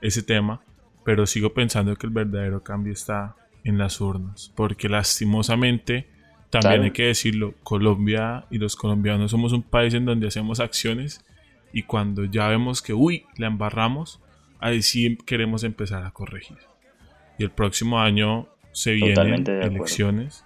ese 0.00 0.22
tema, 0.22 0.60
pero 1.04 1.26
sigo 1.26 1.54
pensando 1.54 1.94
que 1.96 2.06
el 2.06 2.12
verdadero 2.12 2.62
cambio 2.62 2.92
está 2.92 3.36
en 3.64 3.78
las 3.78 4.00
urnas, 4.00 4.52
porque 4.54 4.88
lastimosamente, 4.88 6.08
también 6.50 6.82
hay 6.82 6.90
que 6.92 7.06
decirlo, 7.06 7.54
Colombia 7.62 8.46
y 8.50 8.58
los 8.58 8.76
colombianos 8.76 9.30
somos 9.30 9.52
un 9.52 9.62
país 9.62 9.94
en 9.94 10.04
donde 10.04 10.28
hacemos 10.28 10.60
acciones 10.60 11.24
y 11.72 11.82
cuando 11.82 12.24
ya 12.24 12.46
vemos 12.48 12.82
que, 12.82 12.94
uy, 12.94 13.24
la 13.36 13.48
embarramos, 13.48 14.20
ahí 14.60 14.82
sí 14.82 15.18
queremos 15.26 15.64
empezar 15.64 16.04
a 16.04 16.12
corregir. 16.12 16.58
Y 17.38 17.42
el 17.42 17.50
próximo 17.50 17.98
año 18.00 18.48
se 18.72 18.92
vienen 18.92 19.14
Totalmente 19.14 19.60
elecciones 19.60 20.44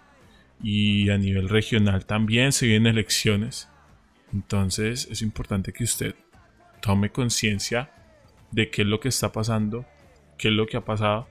y 0.63 1.11
a 1.11 1.19
nivel 1.19 1.49
regional 1.49 2.07
también 2.07 2.53
se 2.53 2.67
vienen 2.67 2.95
elecciones. 2.95 3.69
Entonces 4.33 5.09
es 5.11 5.23
importante 5.23 5.73
que 5.73 5.85
usted 5.85 6.15
tome 6.81 7.11
conciencia 7.11 7.91
de 8.51 8.71
qué 8.71 8.83
es 8.83 8.89
lo 8.89 9.01
que 9.01 9.09
está 9.09 9.33
pasando, 9.33 9.85
qué 10.37 10.49
es 10.49 10.55
lo 10.55 10.67
que 10.67 10.77
ha 10.77 10.85
pasado. 10.85 11.29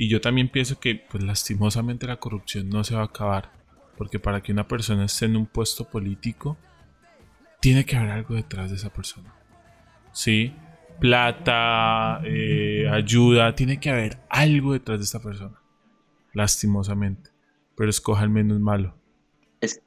Y 0.00 0.08
yo 0.08 0.22
también 0.22 0.48
pienso 0.48 0.80
que, 0.80 0.94
pues 0.94 1.22
lastimosamente, 1.22 2.06
la 2.06 2.16
corrupción 2.16 2.70
no 2.70 2.84
se 2.84 2.94
va 2.94 3.02
a 3.02 3.04
acabar. 3.04 3.52
Porque 3.98 4.18
para 4.18 4.42
que 4.42 4.50
una 4.50 4.66
persona 4.66 5.04
esté 5.04 5.26
en 5.26 5.36
un 5.36 5.44
puesto 5.44 5.84
político, 5.84 6.56
tiene 7.60 7.84
que 7.84 7.96
haber 7.96 8.12
algo 8.12 8.34
detrás 8.34 8.70
de 8.70 8.76
esa 8.76 8.88
persona. 8.88 9.34
¿Sí? 10.12 10.54
Plata, 11.00 12.22
eh, 12.24 12.88
ayuda, 12.90 13.54
tiene 13.54 13.78
que 13.78 13.90
haber 13.90 14.16
algo 14.30 14.72
detrás 14.72 15.00
de 15.00 15.04
esta 15.04 15.20
persona. 15.20 15.60
Lastimosamente. 16.32 17.28
Pero 17.76 17.90
escoja 17.90 18.24
el 18.24 18.30
menos 18.30 18.58
malo. 18.58 18.96
Es, 19.60 19.82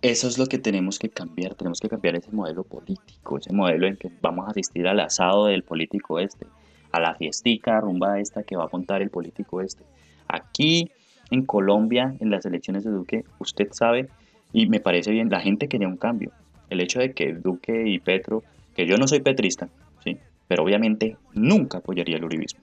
eso 0.00 0.26
es 0.26 0.38
lo 0.38 0.46
que 0.46 0.56
tenemos 0.56 0.98
que 0.98 1.10
cambiar. 1.10 1.54
Tenemos 1.54 1.80
que 1.80 1.90
cambiar 1.90 2.16
ese 2.16 2.30
modelo 2.32 2.64
político, 2.64 3.36
ese 3.36 3.52
modelo 3.52 3.86
en 3.86 3.98
que 3.98 4.10
vamos 4.22 4.48
a 4.48 4.52
asistir 4.52 4.88
al 4.88 5.00
asado 5.00 5.48
del 5.48 5.64
político 5.64 6.18
este, 6.18 6.46
a 6.92 7.00
la 7.00 7.14
fiestica, 7.14 7.80
rumba 7.80 8.20
esta 8.20 8.42
que 8.42 8.56
va 8.56 8.64
a 8.64 8.68
montar 8.72 9.02
el 9.02 9.10
político 9.10 9.60
este. 9.60 9.82
Aquí 10.28 10.90
en 11.30 11.44
Colombia, 11.44 12.14
en 12.20 12.30
las 12.30 12.44
elecciones 12.44 12.84
de 12.84 12.90
Duque, 12.90 13.24
usted 13.38 13.68
sabe, 13.72 14.08
y 14.52 14.66
me 14.68 14.80
parece 14.80 15.10
bien, 15.10 15.30
la 15.30 15.40
gente 15.40 15.68
quería 15.68 15.88
un 15.88 15.96
cambio. 15.96 16.30
El 16.68 16.80
hecho 16.80 17.00
de 17.00 17.12
que 17.12 17.32
Duque 17.32 17.84
y 17.88 17.98
Petro, 17.98 18.42
que 18.74 18.86
yo 18.86 18.96
no 18.96 19.08
soy 19.08 19.20
petrista, 19.20 19.68
sí, 20.04 20.18
pero 20.48 20.62
obviamente 20.64 21.16
nunca 21.34 21.78
apoyaría 21.78 22.16
el 22.16 22.24
uribismo 22.24 22.60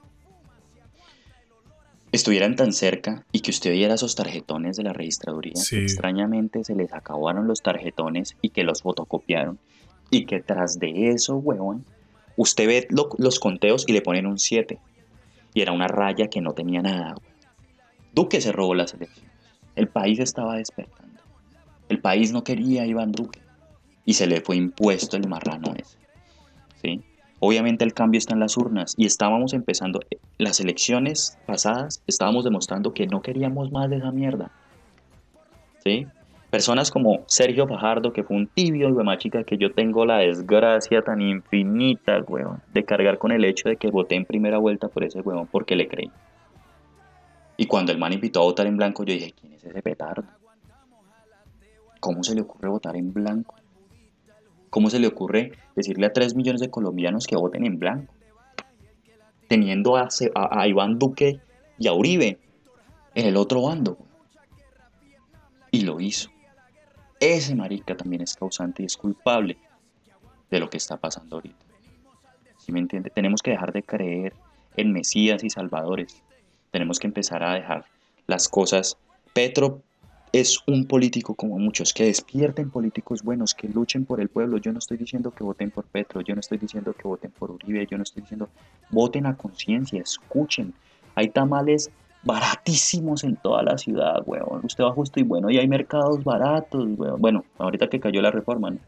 estuvieran 2.11 2.55
tan 2.55 2.73
cerca 2.73 3.23
y 3.31 3.41
que 3.41 3.51
usted 3.51 3.71
viera 3.71 3.93
esos 3.93 4.15
tarjetones 4.15 4.77
de 4.77 4.83
la 4.83 4.93
registraduría, 4.93 5.55
Sí. 5.55 5.75
que 5.75 5.83
extrañamente 5.83 6.63
se 6.63 6.75
les 6.75 6.91
acabaron 6.93 7.47
los 7.47 7.61
tarjetones 7.61 8.35
y 8.41 8.49
que 8.49 8.63
los 8.63 8.81
fotocopiaron, 8.81 9.59
y 10.09 10.25
que 10.25 10.41
tras 10.41 10.79
de 10.79 11.09
eso, 11.09 11.35
huevón, 11.37 11.85
usted 12.39 12.67
ve 12.67 12.87
lo- 12.89 13.09
los 13.17 13.37
conteos 13.37 13.83
y 13.85 13.91
le 13.91 14.01
ponen 14.01 14.25
un 14.25 14.39
7, 14.39 14.79
y 15.53 15.61
era 15.61 15.73
una 15.73 15.87
raya 15.87 16.29
que 16.29 16.39
no 16.39 16.53
tenía 16.53 16.81
nada. 16.81 17.15
Duque 18.13 18.39
se 18.39 18.53
robó 18.53 18.73
las 18.75 18.93
elecciones. 18.93 19.31
El 19.75 19.89
país 19.89 20.19
estaba 20.19 20.55
despertando. 20.55 21.21
El 21.89 21.99
país 21.99 22.31
no 22.31 22.43
quería 22.43 22.83
a 22.83 22.85
Iván 22.85 23.11
Duque, 23.11 23.41
y 24.05 24.13
se 24.13 24.25
le 24.25 24.39
fue 24.39 24.55
impuesto 24.55 25.17
el 25.17 25.27
marrano 25.27 25.73
ese. 25.75 25.97
¿sí? 26.81 27.01
Obviamente 27.41 27.83
el 27.83 27.93
cambio 27.93 28.19
está 28.19 28.35
en 28.35 28.39
las 28.39 28.55
urnas 28.55 28.93
y 28.97 29.05
estábamos 29.05 29.53
empezando, 29.53 29.99
las 30.37 30.61
elecciones 30.61 31.37
pasadas 31.45 32.01
estábamos 32.07 32.45
demostrando 32.45 32.93
que 32.93 33.05
no 33.05 33.21
queríamos 33.21 33.69
más 33.71 33.89
de 33.89 33.97
esa 33.97 34.11
mierda. 34.11 34.49
¿Sí? 35.83 36.07
Personas 36.49 36.89
como 36.89 37.23
Sergio 37.27 37.67
Fajardo, 37.67 38.11
que 38.11 38.23
fue 38.23 38.35
un 38.35 38.47
tibio 38.47 38.89
y 38.89 39.17
chica 39.17 39.43
que 39.43 39.57
yo 39.57 39.71
tengo 39.71 40.05
la 40.05 40.17
desgracia 40.17 41.03
tan 41.03 41.21
infinita, 41.21 42.19
weón, 42.27 42.59
de 42.73 42.83
cargar 42.83 43.19
con 43.19 43.31
el 43.31 43.45
hecho 43.45 43.69
de 43.69 43.77
que 43.77 43.91
voté 43.91 44.15
en 44.15 44.25
primera 44.25 44.57
vuelta 44.57 44.87
por 44.87 45.03
ese 45.03 45.21
weón 45.21 45.45
porque 45.45 45.75
le 45.75 45.87
creí. 45.87 46.09
Y 47.55 47.67
cuando 47.67 47.91
el 47.91 47.99
man 47.99 48.13
invitó 48.13 48.39
a 48.39 48.43
votar 48.45 48.65
en 48.65 48.77
blanco, 48.77 49.03
yo 49.03 49.13
dije, 49.13 49.33
¿quién 49.39 49.53
es 49.53 49.63
ese 49.63 49.81
petardo? 49.83 50.27
¿Cómo 51.99 52.23
se 52.23 52.33
le 52.33 52.41
ocurre 52.41 52.69
votar 52.69 52.95
en 52.95 53.13
blanco? 53.13 53.53
¿Cómo 54.71 54.89
se 54.89 54.99
le 54.99 55.07
ocurre 55.07 55.51
decirle 55.75 56.07
a 56.07 56.13
3 56.13 56.35
millones 56.35 56.61
de 56.61 56.69
colombianos 56.71 57.27
que 57.27 57.35
voten 57.35 57.65
en 57.65 57.77
blanco? 57.77 58.13
Teniendo 59.47 59.97
a, 59.97 60.07
a- 60.35 60.61
a 60.61 60.67
Iván 60.67 60.97
Duque 60.97 61.41
y 61.77 61.87
a 61.87 61.93
Uribe 61.93 62.39
en 63.13 63.25
el 63.27 63.37
otro 63.37 63.61
bando. 63.61 63.97
Y 65.71 65.81
lo 65.81 65.99
hizo. 65.99 66.29
Ese 67.19 67.55
marica 67.55 67.95
también 67.97 68.21
es 68.21 68.35
causante 68.35 68.83
y 68.83 68.85
es 68.85 68.95
culpable 68.95 69.57
de 70.49 70.59
lo 70.59 70.69
que 70.69 70.77
está 70.77 70.97
pasando 70.97 71.35
ahorita. 71.37 71.65
¿Sí 72.57 72.71
me 72.71 72.79
entiende? 72.79 73.09
Tenemos 73.09 73.41
que 73.41 73.51
dejar 73.51 73.73
de 73.73 73.83
creer 73.83 74.33
en 74.77 74.93
Mesías 74.93 75.43
y 75.43 75.49
Salvadores. 75.49 76.23
Tenemos 76.71 76.99
que 76.99 77.07
empezar 77.07 77.43
a 77.43 77.53
dejar 77.53 77.85
las 78.27 78.47
cosas. 78.47 78.97
Petro 79.33 79.81
es 80.31 80.59
un 80.67 80.85
político 80.85 81.33
como 81.35 81.57
muchos, 81.57 81.93
que 81.93 82.05
despierten 82.05 82.69
políticos 82.69 83.23
buenos, 83.23 83.53
que 83.55 83.67
luchen 83.67 84.05
por 84.05 84.21
el 84.21 84.29
pueblo. 84.29 84.57
Yo 84.57 84.71
no 84.71 84.79
estoy 84.79 84.97
diciendo 84.97 85.31
que 85.31 85.43
voten 85.43 85.71
por 85.71 85.85
Petro, 85.85 86.21
yo 86.21 86.35
no 86.35 86.39
estoy 86.39 86.57
diciendo 86.57 86.93
que 86.93 87.07
voten 87.07 87.31
por 87.31 87.51
Uribe, 87.51 87.87
yo 87.89 87.97
no 87.97 88.03
estoy 88.03 88.21
diciendo, 88.21 88.49
voten 88.91 89.25
a 89.25 89.35
conciencia, 89.35 90.01
escuchen. 90.01 90.73
Hay 91.15 91.29
tamales 91.29 91.89
baratísimos 92.23 93.23
en 93.23 93.35
toda 93.37 93.63
la 93.63 93.77
ciudad, 93.77 94.21
weón. 94.25 94.61
Usted 94.63 94.83
va 94.83 94.91
justo 94.91 95.19
y 95.19 95.23
bueno, 95.23 95.49
y 95.49 95.57
hay 95.57 95.67
mercados 95.67 96.23
baratos, 96.23 96.85
weón. 96.97 97.21
Bueno, 97.21 97.45
ahorita 97.57 97.87
que 97.87 97.99
cayó 97.99 98.21
la 98.21 98.31
reforma, 98.31 98.71
¿no? 98.71 98.79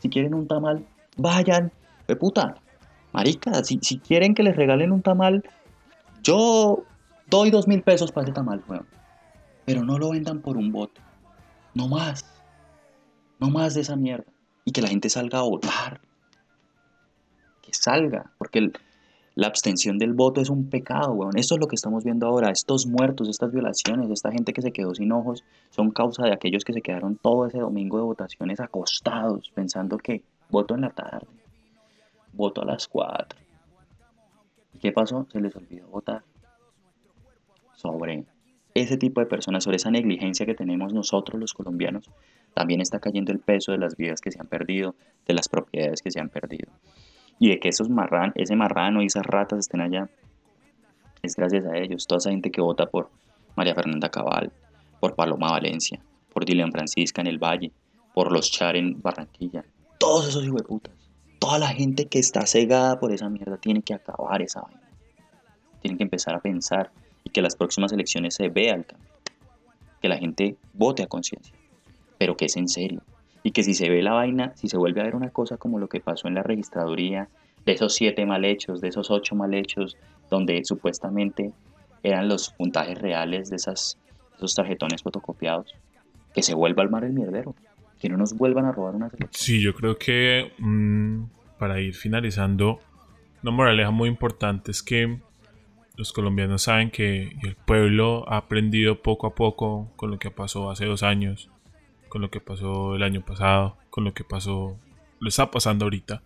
Si 0.00 0.08
quieren 0.08 0.34
un 0.34 0.46
tamal, 0.48 0.84
vayan, 1.16 1.72
de 2.08 2.16
puta. 2.16 2.56
Marica, 3.12 3.62
si, 3.64 3.78
si 3.82 3.98
quieren 3.98 4.34
que 4.34 4.42
les 4.42 4.56
regalen 4.56 4.90
un 4.92 5.02
tamal, 5.02 5.44
yo 6.22 6.84
doy 7.28 7.50
dos 7.50 7.68
mil 7.68 7.82
pesos 7.82 8.10
para 8.12 8.24
ese 8.24 8.32
tamal, 8.34 8.62
weón. 8.68 8.86
Pero 9.64 9.84
no 9.84 9.98
lo 9.98 10.10
vendan 10.10 10.40
por 10.40 10.56
un 10.56 10.72
voto. 10.72 11.00
No 11.74 11.88
más. 11.88 12.26
No 13.38 13.48
más 13.48 13.74
de 13.74 13.82
esa 13.82 13.96
mierda. 13.96 14.24
Y 14.64 14.72
que 14.72 14.82
la 14.82 14.88
gente 14.88 15.08
salga 15.08 15.38
a 15.38 15.42
votar. 15.42 16.00
Que 17.62 17.72
salga. 17.72 18.30
Porque 18.38 18.58
el- 18.58 18.72
la 19.34 19.46
abstención 19.46 19.98
del 19.98 20.12
voto 20.12 20.40
es 20.40 20.50
un 20.50 20.68
pecado, 20.68 21.12
weón. 21.12 21.38
Esto 21.38 21.54
es 21.54 21.60
lo 21.60 21.66
que 21.66 21.76
estamos 21.76 22.04
viendo 22.04 22.26
ahora. 22.26 22.50
Estos 22.50 22.86
muertos, 22.86 23.28
estas 23.28 23.50
violaciones, 23.50 24.10
esta 24.10 24.30
gente 24.30 24.52
que 24.52 24.60
se 24.60 24.72
quedó 24.72 24.94
sin 24.94 25.10
ojos, 25.12 25.42
son 25.70 25.90
causa 25.90 26.24
de 26.24 26.32
aquellos 26.32 26.64
que 26.64 26.72
se 26.72 26.82
quedaron 26.82 27.16
todo 27.16 27.46
ese 27.46 27.58
domingo 27.58 27.96
de 27.96 28.04
votaciones 28.04 28.60
acostados, 28.60 29.50
pensando 29.54 29.96
que 29.96 30.22
voto 30.50 30.74
en 30.74 30.82
la 30.82 30.90
tarde, 30.90 31.26
voto 32.32 32.62
a 32.62 32.66
las 32.66 32.86
4. 32.88 33.38
¿Y 34.74 34.78
qué 34.78 34.92
pasó? 34.92 35.26
Se 35.32 35.40
les 35.40 35.56
olvidó 35.56 35.88
votar. 35.88 36.22
Sobre 37.74 38.26
ese 38.74 38.96
tipo 38.96 39.20
de 39.20 39.26
personas, 39.26 39.64
sobre 39.64 39.76
esa 39.76 39.90
negligencia 39.90 40.46
que 40.46 40.54
tenemos 40.54 40.92
nosotros 40.92 41.40
los 41.40 41.54
colombianos, 41.54 42.10
también 42.52 42.82
está 42.82 43.00
cayendo 43.00 43.32
el 43.32 43.38
peso 43.38 43.72
de 43.72 43.78
las 43.78 43.96
vidas 43.96 44.20
que 44.20 44.30
se 44.30 44.38
han 44.38 44.46
perdido, 44.46 44.94
de 45.26 45.34
las 45.34 45.48
propiedades 45.48 46.02
que 46.02 46.10
se 46.10 46.20
han 46.20 46.28
perdido. 46.28 46.70
Y 47.42 47.48
de 47.48 47.58
que 47.58 47.70
esos 47.70 47.90
marran, 47.90 48.30
ese 48.36 48.54
marrano 48.54 49.02
y 49.02 49.06
esas 49.06 49.26
ratas 49.26 49.58
estén 49.58 49.80
allá, 49.80 50.08
es 51.22 51.34
gracias 51.34 51.66
a 51.66 51.76
ellos. 51.76 52.06
Toda 52.06 52.18
esa 52.18 52.30
gente 52.30 52.52
que 52.52 52.60
vota 52.60 52.86
por 52.86 53.10
María 53.56 53.74
Fernanda 53.74 54.08
Cabal, 54.10 54.52
por 55.00 55.16
Paloma 55.16 55.50
Valencia, 55.50 56.00
por 56.32 56.44
Dilian 56.44 56.70
Francisca 56.70 57.20
en 57.20 57.26
el 57.26 57.40
Valle, 57.40 57.72
por 58.14 58.30
los 58.30 58.48
Char 58.52 58.76
en 58.76 59.02
Barranquilla. 59.02 59.64
Todos 59.98 60.28
esos 60.28 60.44
hijueputas. 60.44 60.94
Toda 61.40 61.58
la 61.58 61.70
gente 61.70 62.06
que 62.06 62.20
está 62.20 62.46
cegada 62.46 63.00
por 63.00 63.10
esa 63.10 63.28
mierda 63.28 63.56
tiene 63.56 63.82
que 63.82 63.94
acabar 63.94 64.40
esa 64.40 64.60
vaina. 64.60 64.88
Tienen 65.80 65.98
que 65.98 66.04
empezar 66.04 66.36
a 66.36 66.40
pensar 66.40 66.92
y 67.24 67.30
que 67.30 67.42
las 67.42 67.56
próximas 67.56 67.90
elecciones 67.90 68.36
se 68.36 68.50
vea 68.50 68.76
el 68.76 68.86
cambio. 68.86 69.10
Que 70.00 70.08
la 70.08 70.16
gente 70.16 70.58
vote 70.74 71.02
a 71.02 71.08
conciencia. 71.08 71.56
Pero 72.18 72.36
que 72.36 72.44
es 72.44 72.56
en 72.56 72.68
serio. 72.68 73.02
Y 73.42 73.50
que 73.50 73.62
si 73.62 73.74
se 73.74 73.90
ve 73.90 74.02
la 74.02 74.12
vaina, 74.12 74.52
si 74.54 74.68
se 74.68 74.76
vuelve 74.76 75.00
a 75.00 75.04
ver 75.04 75.16
una 75.16 75.30
cosa 75.30 75.56
como 75.56 75.78
lo 75.78 75.88
que 75.88 76.00
pasó 76.00 76.28
en 76.28 76.34
la 76.34 76.42
registraduría, 76.42 77.28
de 77.64 77.72
esos 77.72 77.94
siete 77.94 78.26
mal 78.26 78.44
hechos, 78.44 78.80
de 78.80 78.88
esos 78.88 79.10
ocho 79.10 79.34
mal 79.34 79.54
hechos, 79.54 79.96
donde 80.30 80.64
supuestamente 80.64 81.52
eran 82.02 82.28
los 82.28 82.50
puntajes 82.50 82.98
reales 82.98 83.50
de 83.50 83.56
esas, 83.56 83.98
esos 84.36 84.54
tarjetones 84.54 85.02
fotocopiados, 85.02 85.74
que 86.34 86.42
se 86.42 86.54
vuelva 86.54 86.82
al 86.82 86.90
mar 86.90 87.04
el 87.04 87.12
mierdero. 87.12 87.54
Que 88.00 88.08
no 88.08 88.16
nos 88.16 88.36
vuelvan 88.36 88.64
a 88.64 88.72
robar 88.72 88.96
unas 88.96 89.12
elecciones. 89.12 89.36
Sí, 89.38 89.62
yo 89.62 89.74
creo 89.74 89.96
que 89.96 90.52
mm, 90.58 91.24
para 91.58 91.80
ir 91.80 91.94
finalizando, 91.94 92.80
una 93.42 93.52
moraleja 93.52 93.92
muy 93.92 94.08
importante 94.08 94.72
es 94.72 94.82
que 94.82 95.20
los 95.96 96.12
colombianos 96.12 96.62
saben 96.62 96.90
que 96.90 97.36
el 97.42 97.54
pueblo 97.54 98.24
ha 98.28 98.38
aprendido 98.38 99.02
poco 99.02 99.26
a 99.26 99.34
poco 99.34 99.92
con 99.96 100.10
lo 100.10 100.18
que 100.18 100.30
pasó 100.30 100.70
hace 100.70 100.86
dos 100.86 101.02
años, 101.02 101.50
con 102.12 102.20
lo 102.20 102.30
que 102.30 102.40
pasó 102.40 102.94
el 102.94 103.02
año 103.02 103.24
pasado, 103.24 103.78
con 103.88 104.04
lo 104.04 104.12
que 104.12 104.22
pasó, 104.22 104.78
lo 105.18 105.28
está 105.30 105.50
pasando 105.50 105.86
ahorita, 105.86 106.22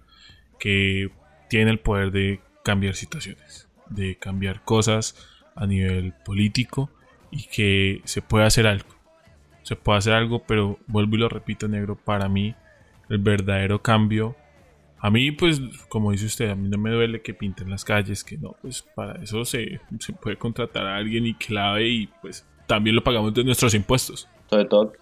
que 0.58 1.12
tiene 1.48 1.70
el 1.70 1.78
poder 1.78 2.10
de 2.10 2.40
cambiar 2.64 2.96
situaciones, 2.96 3.68
de 3.88 4.16
cambiar 4.16 4.64
cosas 4.64 5.14
a 5.54 5.64
nivel 5.64 6.12
político 6.24 6.90
y 7.30 7.44
que 7.44 8.00
se 8.02 8.20
puede 8.20 8.46
hacer 8.46 8.66
algo. 8.66 8.88
Se 9.62 9.76
puede 9.76 9.98
hacer 9.98 10.14
algo, 10.14 10.42
pero 10.42 10.80
vuelvo 10.88 11.14
y 11.14 11.18
lo 11.20 11.28
repito, 11.28 11.68
negro, 11.68 11.94
para 11.94 12.28
mí 12.28 12.56
el 13.08 13.18
verdadero 13.18 13.80
cambio 13.80 14.34
a 14.98 15.10
mí, 15.10 15.30
pues, 15.30 15.60
como 15.88 16.10
dice 16.10 16.26
usted, 16.26 16.50
a 16.50 16.56
mí 16.56 16.68
no 16.68 16.78
me 16.78 16.90
duele 16.90 17.22
que 17.22 17.32
pinten 17.32 17.70
las 17.70 17.84
calles, 17.84 18.24
que 18.24 18.38
no, 18.38 18.56
pues 18.60 18.82
para 18.82 19.22
eso 19.22 19.44
se, 19.44 19.78
se 20.00 20.12
puede 20.14 20.36
contratar 20.36 20.84
a 20.84 20.96
alguien 20.96 21.26
y 21.26 21.34
que 21.34 21.54
lave 21.54 21.86
y 21.86 22.06
pues 22.22 22.44
también 22.66 22.96
lo 22.96 23.04
pagamos 23.04 23.32
de 23.34 23.44
nuestros 23.44 23.74
impuestos. 23.74 24.26
Sobre 24.50 24.64
todo, 24.64 24.92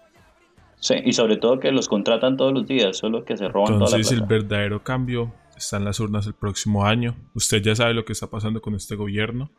sí, 0.85 0.95
y 1.03 1.15
sobre 1.15 1.39
todo 1.39 1.59
que 1.59 1.73
los 1.73 1.89
contratan 1.89 2.37
todos 2.37 2.53
los 2.53 2.67
días, 2.67 2.99
solo 2.99 3.25
que 3.25 3.37
se 3.39 3.49
roban 3.49 3.79
toda 3.79 3.79
la 3.79 3.87
Entonces 3.87 4.13
el 4.13 4.19
plata. 4.19 4.35
verdadero 4.35 4.85
cambio 4.85 5.35
están 5.57 5.85
las 5.85 5.99
urnas 5.99 6.27
el 6.27 6.35
próximo 6.35 6.85
año. 6.85 7.17
Usted 7.35 7.63
ya 7.63 7.75
sabe 7.75 7.95
lo 7.95 8.05
que 8.05 8.13
está 8.13 8.29
pasando 8.29 8.61
con 8.61 8.75
este 8.75 8.95
gobierno. 8.95 9.51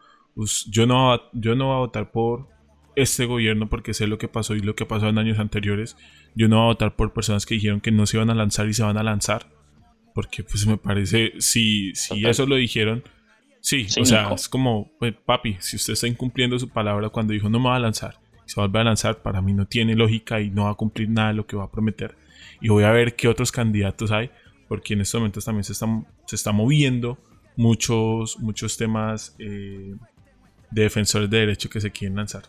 Yo 0.67 0.85
no, 0.85 1.19
yo 1.33 1.55
no 1.55 1.67
voy 1.67 1.75
a 1.75 1.79
votar 1.79 2.11
por 2.11 2.47
este 2.95 3.25
gobierno 3.25 3.69
porque 3.69 3.93
sé 3.93 4.05
lo 4.05 4.17
que 4.17 4.27
pasó 4.27 4.55
y 4.55 4.59
lo 4.59 4.75
que 4.75 4.85
pasó 4.85 5.07
en 5.07 5.17
años 5.17 5.39
anteriores. 5.39 5.97
Yo 6.35 6.47
no 6.47 6.57
voy 6.57 6.65
a 6.65 6.67
votar 6.67 6.95
por 6.95 7.13
personas 7.13 7.45
que 7.45 7.55
dijeron 7.55 7.81
que 7.81 7.91
no 7.91 8.05
se 8.05 8.17
iban 8.17 8.29
a 8.29 8.35
lanzar 8.35 8.67
y 8.67 8.73
se 8.73 8.83
van 8.83 8.97
a 8.97 9.03
lanzar. 9.03 9.47
Porque 10.13 10.43
pues 10.43 10.65
me 10.67 10.77
parece, 10.77 11.33
si, 11.39 11.93
si 11.95 12.25
eso 12.25 12.45
lo 12.45 12.55
dijeron, 12.55 13.03
sí, 13.59 13.87
o 13.99 14.05
sea, 14.05 14.31
es 14.33 14.47
como, 14.47 14.91
pues, 14.97 15.13
papi, 15.25 15.57
si 15.59 15.75
usted 15.75 15.93
está 15.93 16.07
incumpliendo 16.07 16.57
su 16.57 16.69
palabra 16.69 17.09
cuando 17.09 17.33
dijo 17.33 17.49
no 17.49 17.59
me 17.59 17.67
va 17.69 17.75
a 17.75 17.79
lanzar, 17.79 18.17
se 18.45 18.61
va 18.61 18.67
a 18.67 18.83
lanzar, 18.83 19.21
para 19.21 19.41
mí 19.41 19.53
no 19.53 19.65
tiene 19.65 19.95
lógica 19.95 20.39
y 20.39 20.49
no 20.49 20.65
va 20.65 20.71
a 20.71 20.75
cumplir 20.75 21.09
nada 21.09 21.29
de 21.29 21.33
lo 21.35 21.45
que 21.45 21.55
va 21.55 21.65
a 21.65 21.71
prometer. 21.71 22.15
Y 22.61 22.69
voy 22.69 22.83
a 22.83 22.91
ver 22.91 23.15
qué 23.15 23.27
otros 23.27 23.51
candidatos 23.51 24.11
hay, 24.11 24.29
porque 24.67 24.93
en 24.93 25.01
estos 25.01 25.19
momentos 25.19 25.45
también 25.45 25.63
se 25.63 25.73
están, 25.73 26.07
se 26.25 26.35
está 26.35 26.51
moviendo 26.51 27.17
muchos, 27.55 28.39
muchos 28.39 28.77
temas 28.77 29.35
eh, 29.39 29.95
de 30.71 30.81
defensores 30.81 31.29
de 31.29 31.39
derechos 31.39 31.71
que 31.71 31.81
se 31.81 31.91
quieren 31.91 32.17
lanzar, 32.17 32.43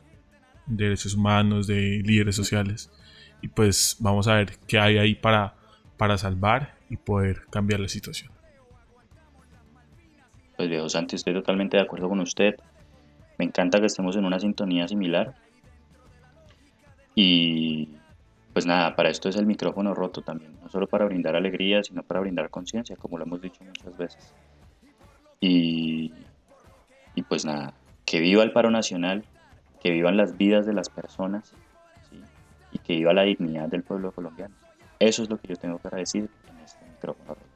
de 0.67 0.85
derechos 0.85 1.15
humanos, 1.15 1.67
de 1.67 2.03
líderes 2.05 2.37
sociales. 2.37 2.91
Y 3.43 3.49
pues 3.49 3.97
vamos 4.01 4.29
a 4.29 4.35
ver 4.35 4.59
qué 4.67 4.79
hay 4.79 4.99
ahí 4.99 5.15
para, 5.15 5.55
para 5.97 6.19
salvar 6.19 6.77
y 6.89 6.97
poder 6.97 7.43
cambiar 7.51 7.81
la 7.81 7.89
situación. 7.89 8.33
Pues 10.57 10.69
viejo 10.69 10.89
Santi, 10.89 11.17
estoy 11.17 11.35
totalmente 11.35 11.77
de 11.77 11.83
acuerdo 11.83 12.09
con 12.09 12.21
usted. 12.21 12.57
Me 13.39 13.45
encanta 13.45 13.79
que 13.79 13.87
estemos 13.87 14.17
en 14.17 14.25
una 14.25 14.41
sintonía 14.41 14.89
similar. 14.89 15.35
Y 17.17 17.89
pues 18.53 18.67
nada, 18.67 18.95
para 18.95 19.09
esto 19.09 19.29
es 19.29 19.37
el 19.37 19.47
micrófono 19.47 19.95
roto 19.95 20.23
también, 20.23 20.53
no 20.63 20.69
solo 20.69 20.87
para 20.87 21.07
brindar 21.07 21.35
alegría, 21.35 21.83
sino 21.83 22.03
para 22.03 22.21
brindar 22.21 22.51
conciencia, 22.51 22.95
como 22.97 23.19
lo 23.19 23.25
hemos 23.25 23.41
dicho 23.41 23.65
muchas 23.65 23.97
veces. 23.97 24.35
Y, 25.41 26.13
y 27.15 27.23
pues 27.23 27.45
nada, 27.45 27.75
que 28.05 28.21
viva 28.21 28.43
el 28.43 28.53
paro 28.53 28.71
nacional, 28.71 29.25
que 29.83 29.91
vivan 29.91 30.17
las 30.17 30.37
vidas 30.37 30.67
de 30.67 30.75
las 30.75 30.91
personas 30.91 31.53
y 32.73 32.79
que 32.79 32.97
viva 32.97 33.15
la 33.15 33.23
dignidad 33.23 33.69
del 33.69 33.83
pueblo 33.83 34.13
colombiano. 34.13 34.55
Eso 34.99 35.23
es 35.23 35.31
lo 35.31 35.39
que 35.39 35.49
yo 35.49 35.57
tengo 35.57 35.79
para 35.79 35.99
decir 35.99 36.29
en 36.51 36.59
este 36.65 36.85
micrófono 36.85 37.35
roto. 37.35 37.56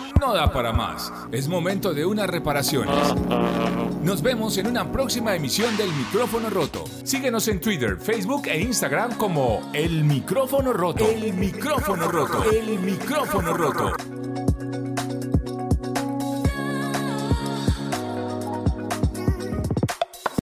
no 0.21 0.33
da 0.35 0.51
para 0.53 0.71
más. 0.71 1.11
Es 1.31 1.47
momento 1.47 1.95
de 1.95 2.05
unas 2.05 2.29
reparaciones. 2.29 2.95
Nos 4.03 4.21
vemos 4.21 4.55
en 4.59 4.67
una 4.67 4.91
próxima 4.91 5.35
emisión 5.35 5.75
del 5.77 5.91
Micrófono 5.91 6.49
Roto. 6.51 6.83
Síguenos 7.03 7.47
en 7.47 7.59
Twitter, 7.59 7.97
Facebook 7.97 8.43
e 8.45 8.61
Instagram 8.61 9.17
como 9.17 9.71
El 9.73 10.03
Micrófono 10.03 10.73
Roto. 10.73 11.09
El 11.09 11.33
Micrófono 11.33 12.07
Roto. 12.07 12.43
El 12.51 12.79
Micrófono 12.79 13.53
Roto. 13.57 14.30